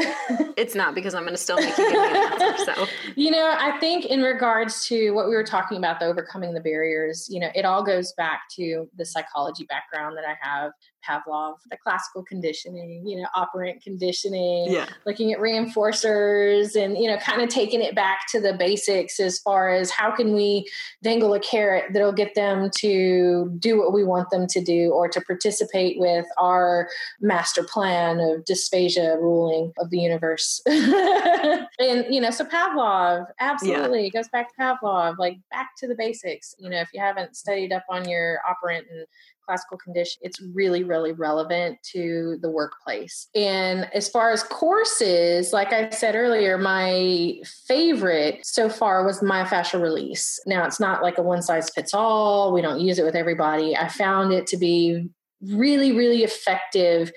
[0.57, 2.65] it's not because I'm going to still make you give me an answer.
[2.73, 6.55] So, you know, I think in regards to what we were talking about, the overcoming
[6.55, 10.71] the barriers, you know, it all goes back to the psychology background that I have
[11.09, 14.87] Pavlov, the classical conditioning, you know, operant conditioning, yeah.
[15.07, 19.39] looking at reinforcers and, you know, kind of taking it back to the basics as
[19.39, 20.67] far as how can we
[21.03, 25.09] dangle a carrot that'll get them to do what we want them to do or
[25.09, 26.89] to participate with our
[27.21, 30.61] master plan of dysphagia ruling of the universe.
[30.67, 34.11] and, you know, so Pavlov, absolutely, yeah.
[34.11, 36.55] goes back to Pavlov, like back to the basics.
[36.59, 39.07] You know, if you haven't studied up on your operant and
[39.51, 43.27] classical condition, it's really, really relevant to the workplace.
[43.35, 47.35] And as far as courses, like I said earlier, my
[47.67, 50.39] favorite so far was myofascial release.
[50.47, 53.77] Now, it's not like a one size fits all, we don't use it with everybody.
[53.77, 55.09] I found it to be
[55.43, 57.11] really, really effective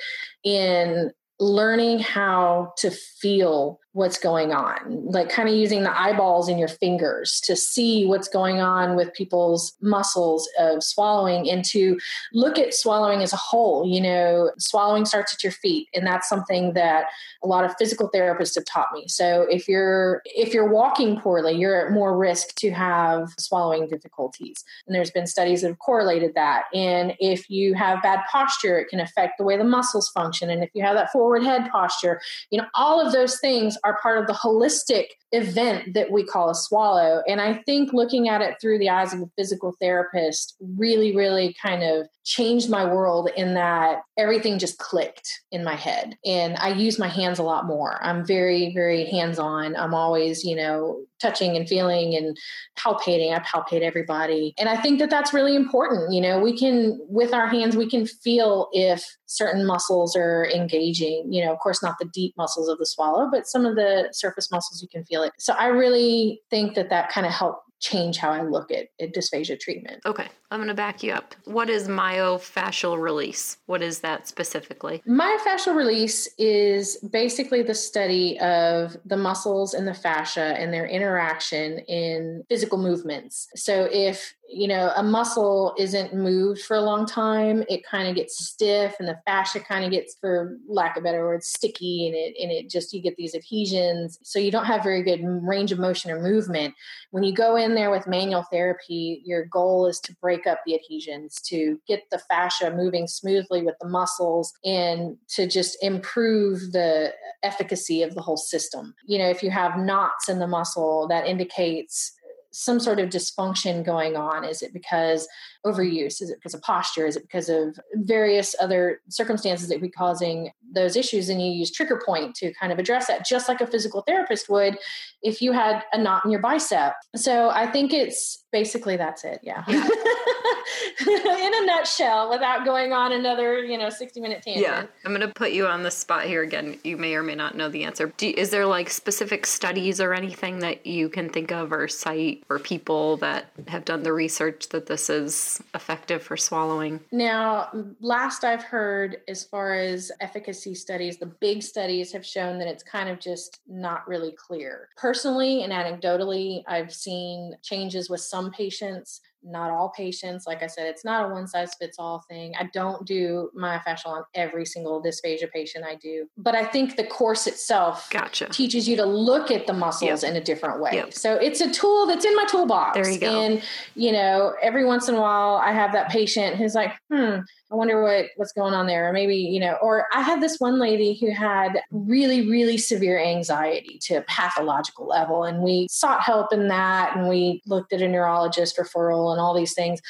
[0.43, 6.57] in learning how to feel what's going on, like kind of using the eyeballs in
[6.57, 11.99] your fingers to see what's going on with people's muscles of swallowing and to
[12.33, 13.87] look at swallowing as a whole.
[13.87, 17.05] You know, swallowing starts at your feet, and that's something that
[17.43, 19.07] a lot of physical therapists have taught me.
[19.07, 24.63] So if you're if you're walking poorly, you're at more risk to have swallowing difficulties.
[24.87, 26.63] And there's been studies that have correlated that.
[26.73, 30.49] And if you have bad posture, it can affect the way the muscles function.
[30.49, 32.19] And if you have that forward head posture,
[32.49, 36.49] you know, all of those things are part of the holistic event that we call
[36.49, 37.23] a swallow.
[37.27, 41.55] And I think looking at it through the eyes of a physical therapist really, really
[41.61, 46.17] kind of changed my world in that everything just clicked in my head.
[46.23, 48.01] And I use my hands a lot more.
[48.03, 49.75] I'm very, very hands on.
[49.75, 52.37] I'm always, you know, touching and feeling and
[52.77, 53.33] palpating.
[53.33, 54.53] I palpate everybody.
[54.57, 56.13] And I think that that's really important.
[56.13, 61.27] You know, we can, with our hands, we can feel if certain muscles are engaging.
[61.31, 64.09] You know, of course, not the deep muscles of the swallow, but some of the
[64.11, 68.17] surface muscles, you can feel So I really think that that kind of helped change
[68.17, 70.01] how I look at, at dysphagia treatment.
[70.05, 71.33] Okay, I'm going to back you up.
[71.45, 73.57] What is myofascial release?
[73.65, 75.01] What is that specifically?
[75.07, 81.79] Myofascial release is basically the study of the muscles and the fascia and their interaction
[81.79, 83.47] in physical movements.
[83.55, 88.15] So if you know a muscle isn't moved for a long time it kind of
[88.15, 92.15] gets stiff and the fascia kind of gets for lack of better words sticky and
[92.15, 95.71] it and it just you get these adhesions so you don't have very good range
[95.71, 96.73] of motion or movement
[97.11, 100.75] when you go in there with manual therapy your goal is to break up the
[100.75, 107.13] adhesions to get the fascia moving smoothly with the muscles and to just improve the
[107.43, 111.27] efficacy of the whole system you know if you have knots in the muscle that
[111.27, 112.13] indicates
[112.53, 114.45] some sort of dysfunction going on?
[114.45, 115.27] Is it because
[115.65, 116.21] overuse?
[116.21, 117.07] Is it because of posture?
[117.07, 121.29] Is it because of various other circumstances that be causing those issues?
[121.29, 124.49] And you use trigger point to kind of address that, just like a physical therapist
[124.49, 124.77] would
[125.23, 126.93] if you had a knot in your bicep.
[127.15, 129.39] So I think it's basically that's it.
[129.41, 129.65] Yeah.
[131.07, 134.65] in a nutshell, without going on another, you know, 60 minute tangent.
[134.65, 134.85] Yeah.
[135.05, 136.79] I'm going to put you on the spot here again.
[136.83, 138.13] You may or may not know the answer.
[138.17, 142.43] Do, is there like specific studies or anything that you can think of or cite
[142.49, 146.99] or people that have done the research that this is effective for swallowing?
[147.11, 152.67] Now, last I've heard, as far as efficacy studies, the big studies have shown that
[152.67, 154.89] it's kind of just not really clear.
[154.97, 160.45] Personally and anecdotally, I've seen changes with some patients not all patients.
[160.47, 162.53] Like I said, it's not a one size fits all thing.
[162.59, 167.03] I don't do myofascial on every single dysphagia patient I do, but I think the
[167.05, 168.47] course itself gotcha.
[168.49, 170.31] teaches you to look at the muscles yep.
[170.31, 170.91] in a different way.
[170.93, 171.13] Yep.
[171.13, 172.95] So it's a tool that's in my toolbox.
[172.95, 173.41] There you go.
[173.41, 173.61] And
[173.95, 177.39] you know, every once in a while, I have that patient who's like, "Hmm,
[177.73, 179.09] I wonder what what's going on there.
[179.09, 183.19] Or maybe, you know, or I had this one lady who had really, really severe
[183.19, 185.43] anxiety to a pathological level.
[185.43, 189.55] And we sought help in that and we looked at a neurologist referral and all
[189.55, 190.01] these things.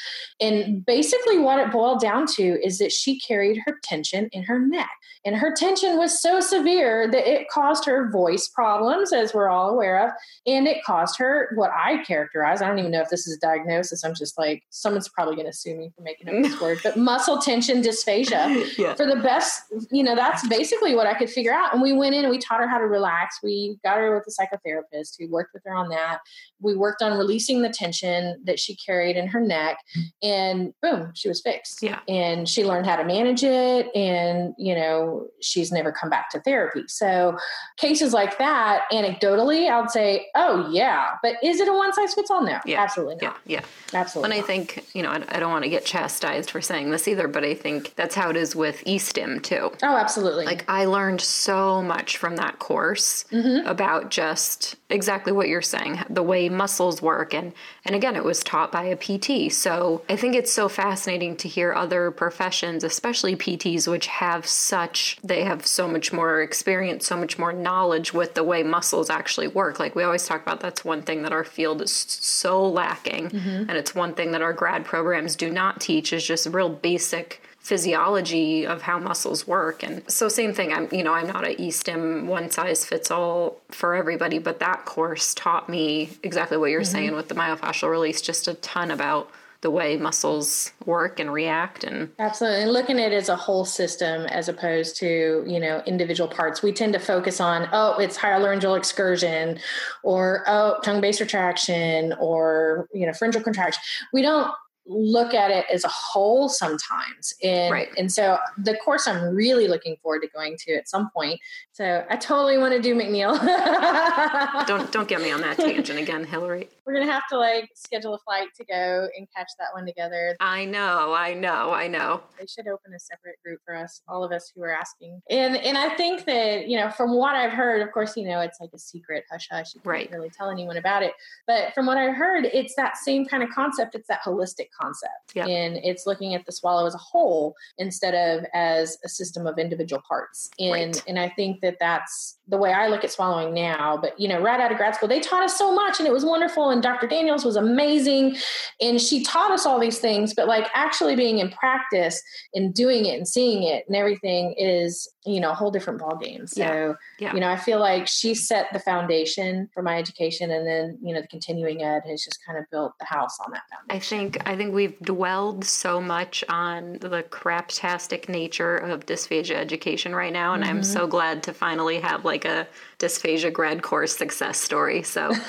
[0.42, 4.58] And basically what it boiled down to is that she carried her tension in her
[4.58, 4.90] neck.
[5.24, 9.70] And her tension was so severe that it caused her voice problems, as we're all
[9.70, 10.10] aware of.
[10.46, 13.40] And it caused her what I characterize, I don't even know if this is a
[13.40, 14.04] diagnosis.
[14.04, 16.98] I'm just like, someone's probably going to sue me for making up this word, but
[16.98, 18.64] muscle tension attention dysphagia.
[18.78, 18.94] Yeah.
[18.94, 21.72] for the best you know that's basically what i could figure out.
[21.72, 23.38] And we went in and we taught her how to relax.
[23.42, 25.16] We got her with a psychotherapist.
[25.18, 26.18] Who worked with her on that.
[26.60, 29.78] We worked on releasing the tension that she carried in her neck.
[30.22, 31.82] And boom she was fixed.
[31.82, 32.00] Yeah.
[32.08, 33.94] And she learned how to manage it.
[33.94, 36.84] And you know she's never come back to therapy.
[36.88, 37.36] So
[37.76, 41.10] cases like that anecdotally i would say oh yeah.
[41.22, 42.82] But is it a one size fits all no yeah.
[42.82, 43.38] absolutely not.
[43.44, 43.60] Yeah.
[43.60, 46.90] Yeah absolutely and i think you know i don't want to get chastised for saying
[46.90, 49.72] this either but I think that's how it is with eSTIM too.
[49.82, 50.44] Oh, absolutely.
[50.44, 53.66] Like I learned so much from that course mm-hmm.
[53.66, 57.52] about just exactly what you're saying, the way muscles work and
[57.84, 59.52] and again it was taught by a PT.
[59.52, 65.18] So I think it's so fascinating to hear other professions, especially PTs which have such
[65.22, 69.48] they have so much more experience, so much more knowledge with the way muscles actually
[69.48, 69.78] work.
[69.78, 73.68] Like we always talk about that's one thing that our field is so lacking mm-hmm.
[73.68, 77.33] and it's one thing that our grad programs do not teach is just real basic
[77.64, 79.82] physiology of how muscles work.
[79.82, 83.60] And so same thing i'm you know i'm not a eSTIM one size fits all
[83.70, 86.92] for everybody but that course taught me exactly what you're mm-hmm.
[86.92, 89.30] saying with the myofascial release just a ton about
[89.64, 93.64] the way muscles work and react and absolutely and looking at it as a whole
[93.64, 96.62] system as opposed to you know individual parts.
[96.62, 99.58] We tend to focus on oh it's hyolaryngeal excursion
[100.02, 103.82] or oh tongue base retraction or you know pharyngeal contraction.
[104.12, 104.52] We don't
[104.86, 107.34] look at it as a whole sometimes.
[107.42, 107.88] And right.
[107.96, 111.40] and so the course i'm really looking forward to going to at some point.
[111.72, 113.34] So i totally want to do McNeill.
[114.66, 118.14] Don't don't get me on that tangent again hillary we're gonna have to like schedule
[118.14, 120.36] a flight to go and catch that one together.
[120.40, 122.22] I know, I know, I know.
[122.38, 125.20] They should open a separate group for us, all of us who are asking.
[125.30, 128.40] And and I think that you know, from what I've heard, of course, you know,
[128.40, 129.74] it's like a secret, hush hush.
[129.74, 130.10] You can't right.
[130.10, 131.12] really tell anyone about it.
[131.46, 133.94] But from what I've heard, it's that same kind of concept.
[133.94, 135.46] It's that holistic concept, yeah.
[135.46, 139.58] and it's looking at the swallow as a whole instead of as a system of
[139.58, 140.50] individual parts.
[140.58, 141.02] And Right.
[141.06, 143.96] and I think that that's the way I look at swallowing now.
[143.96, 146.12] But you know, right out of grad school, they taught us so much, and it
[146.12, 146.70] was wonderful.
[146.74, 147.06] And Dr.
[147.06, 148.36] Daniels was amazing,
[148.80, 150.34] and she taught us all these things.
[150.34, 152.20] But like actually being in practice
[152.52, 156.48] and doing it and seeing it and everything is you know a whole different ballgame.
[156.48, 156.94] So Yeah.
[157.18, 157.34] Yeah.
[157.34, 161.14] you know, I feel like she set the foundation for my education, and then you
[161.14, 163.96] know the continuing ed has just kind of built the house on that foundation.
[163.96, 170.14] I think I think we've dwelled so much on the craptastic nature of dysphagia education
[170.14, 171.10] right now, and I'm so mm-hmm.
[171.10, 172.66] glad to finally have like a
[172.98, 175.02] dysphagia grad course success story.
[175.02, 175.46] So, so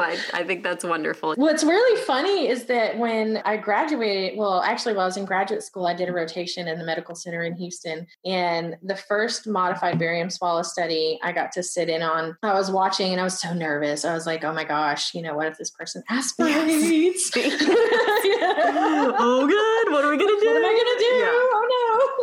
[0.00, 1.34] I, I think that's wonderful.
[1.36, 5.62] What's really funny is that when I graduated, well, actually, while I was in graduate
[5.62, 8.06] school, I did a rotation in the medical center in Houston.
[8.24, 12.70] And the first modified barium swallow study I got to sit in on, I was
[12.70, 14.04] watching and I was so nervous.
[14.04, 17.30] I was like, oh my gosh, you know, what if this person aspirates?
[17.36, 17.48] Yeah.
[19.18, 19.92] oh, good.
[19.92, 20.46] What are we gonna do?
[20.46, 21.14] What am I gonna do?
[21.16, 21.30] Yeah.
[21.30, 21.74] Oh no!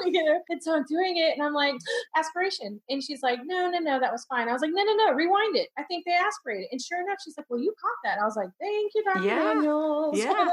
[0.15, 1.73] You know, and so I'm doing it, and I'm like,
[2.15, 4.47] aspiration, and she's like, no, no, no, that was fine.
[4.47, 5.69] I was like, no, no, no, rewind it.
[5.77, 8.21] I think they aspirated, and sure enough, she's like, well, you caught that.
[8.21, 9.25] I was like, thank you, Dr.
[9.25, 9.53] Yeah.
[9.53, 10.17] Daniels.
[10.17, 10.47] Yeah.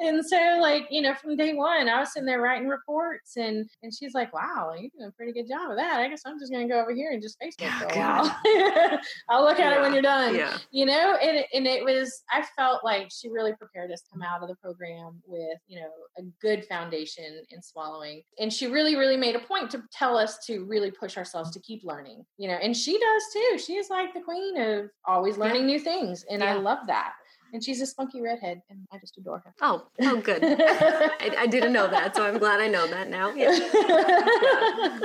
[0.00, 3.68] And so, like, you know, from day one, I was sitting there writing reports, and
[3.82, 6.00] and she's like, wow, you're doing a pretty good job of that.
[6.00, 8.98] I guess I'm just gonna go over here and just Facebook Yeah, for a while.
[9.28, 10.56] I'll look at it when you're done Yeah.
[10.70, 11.16] you know?
[11.22, 14.48] And, and it was i felt like she really prepared us to come out of
[14.48, 15.88] the program with you know
[16.18, 18.22] a good foundation in swallowing.
[18.38, 21.60] And she really really made a point to tell us to really push ourselves to
[21.60, 22.54] keep learning you know?
[22.54, 23.58] And she does too.
[23.58, 27.12] She is like the queen of always learning new things and i love that
[27.52, 30.42] and she's a spunky redhead and i just adore her Oh, oh, good.
[30.44, 33.32] I, I didn't know that, so I'm glad I know that now.
[33.32, 33.56] Yeah.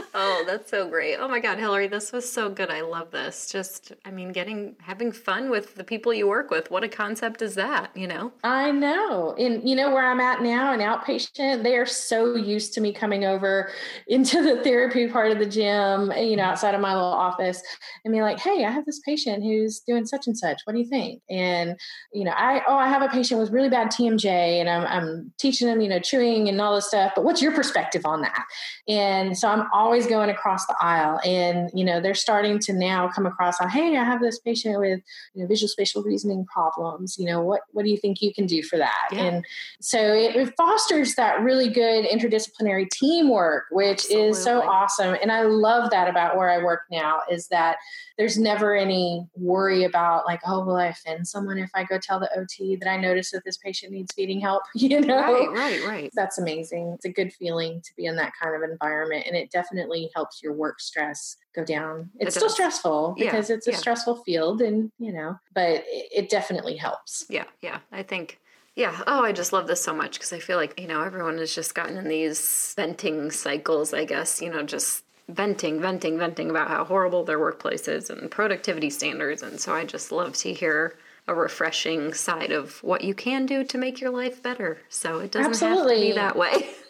[0.19, 1.17] Oh, that's so great.
[1.17, 2.71] Oh my God, Hillary, this was so good.
[2.71, 3.47] I love this.
[3.51, 6.71] Just, I mean, getting, having fun with the people you work with.
[6.71, 8.31] What a concept is that, you know?
[8.43, 9.35] I know.
[9.37, 12.93] And you know where I'm at now, an outpatient, they are so used to me
[12.93, 13.69] coming over
[14.07, 17.61] into the therapy part of the gym, you know, outside of my little office
[18.03, 20.61] and be like, hey, I have this patient who's doing such and such.
[20.63, 21.21] What do you think?
[21.29, 21.75] And,
[22.11, 25.33] you know, I, oh, I have a patient with really bad TMJ and I'm, I'm
[25.37, 27.13] teaching them, you know, chewing and all this stuff.
[27.15, 28.45] But what's your perspective on that?
[28.87, 31.19] And so I'm always going across the aisle.
[31.25, 34.79] And, you know, they're starting to now come across, on, hey, I have this patient
[34.79, 35.01] with,
[35.33, 37.17] you know, visual spatial reasoning problems.
[37.17, 39.09] You know, what, what do you think you can do for that?
[39.11, 39.23] Yeah.
[39.23, 39.45] And
[39.81, 45.17] so it, it fosters that really good interdisciplinary teamwork, which is so awesome.
[45.21, 47.77] And I love that about where I work now is that
[48.17, 52.19] there's never any worry about like, oh, will I offend someone if I go tell
[52.31, 54.63] the OT that I noticed that this patient needs feeding help?
[54.75, 56.13] You know, Right, right, right.
[56.13, 56.93] that's amazing.
[56.95, 60.41] It's a good feeling to be in that kind of environment, and it definitely helps
[60.41, 62.11] your work stress go down.
[62.19, 63.79] It's It still stressful Yeah, because it's a yeah.
[63.79, 67.25] stressful field, and you know, but it, it definitely helps.
[67.29, 67.79] Yeah, yeah.
[67.91, 68.39] I think,
[68.75, 69.03] yeah.
[69.07, 71.53] Oh, I just love this so much because I feel like, you know, everyone has
[71.53, 76.69] just gotten in these venting cycles, I guess, you know, just venting, venting, venting about
[76.69, 79.41] how horrible their workplace is and productivity standards.
[79.43, 80.97] And so I just love to hear
[81.27, 84.79] a refreshing side of what you can do to make your life better.
[84.89, 86.69] So it doesn't have to be that way.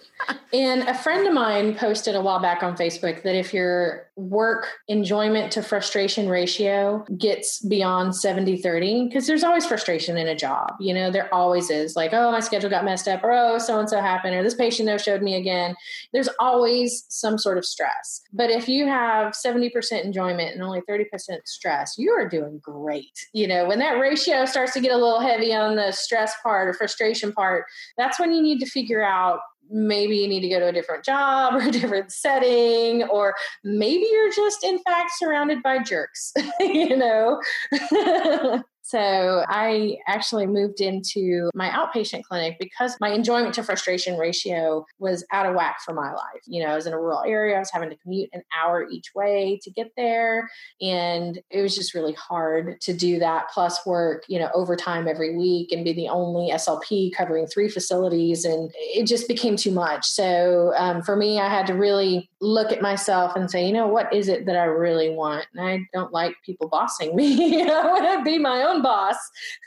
[0.53, 4.67] And a friend of mine posted a while back on Facebook that if your work
[4.87, 10.73] enjoyment to frustration ratio gets beyond 70 30, because there's always frustration in a job,
[10.79, 13.77] you know, there always is like, oh, my schedule got messed up, or oh, so
[13.77, 15.75] and so happened, or this patient no showed me again.
[16.13, 18.21] There's always some sort of stress.
[18.31, 21.05] But if you have 70% enjoyment and only 30%
[21.45, 23.11] stress, you are doing great.
[23.33, 26.69] You know, when that ratio starts to get a little heavy on the stress part
[26.69, 27.65] or frustration part,
[27.97, 29.39] that's when you need to figure out
[29.69, 34.07] maybe you need to go to a different job or a different setting or maybe
[34.11, 37.41] you're just in fact surrounded by jerks you know
[38.87, 45.25] so i actually moved into my outpatient clinic because my enjoyment to frustration ratio was
[45.33, 46.41] out of whack for my life.
[46.45, 48.87] You know i was in a rural area i was having to commute an hour
[48.89, 50.49] each way to get there
[50.81, 55.35] and it was just really hard to do that plus work you know overtime every
[55.35, 60.05] week and be the only slp covering three facilities and it just became too much.
[60.05, 63.87] So um, for me i had to really look at myself and say you know
[63.87, 67.85] what is it that i really want and i don't like people bossing me i
[67.85, 69.15] want to be my own boss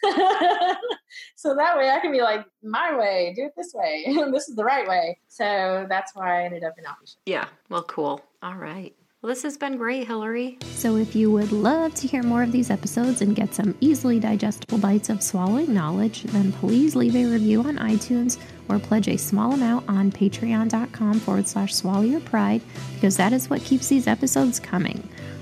[1.35, 4.55] so that way i can be like my way do it this way this is
[4.55, 7.17] the right way so that's why i ended up in Office.
[7.27, 7.47] yeah.
[7.69, 8.21] Well, cool.
[8.43, 8.95] All right.
[9.23, 10.57] Well, this has been great, Hillary.
[10.63, 14.19] So, if you would love to hear more of these episodes and get some easily
[14.19, 18.39] digestible bites of swallowing knowledge, then please leave a review on iTunes
[18.71, 22.63] or pledge a small amount on patreon.com forward slash swallow your pride
[22.95, 25.07] because that is what keeps these episodes coming.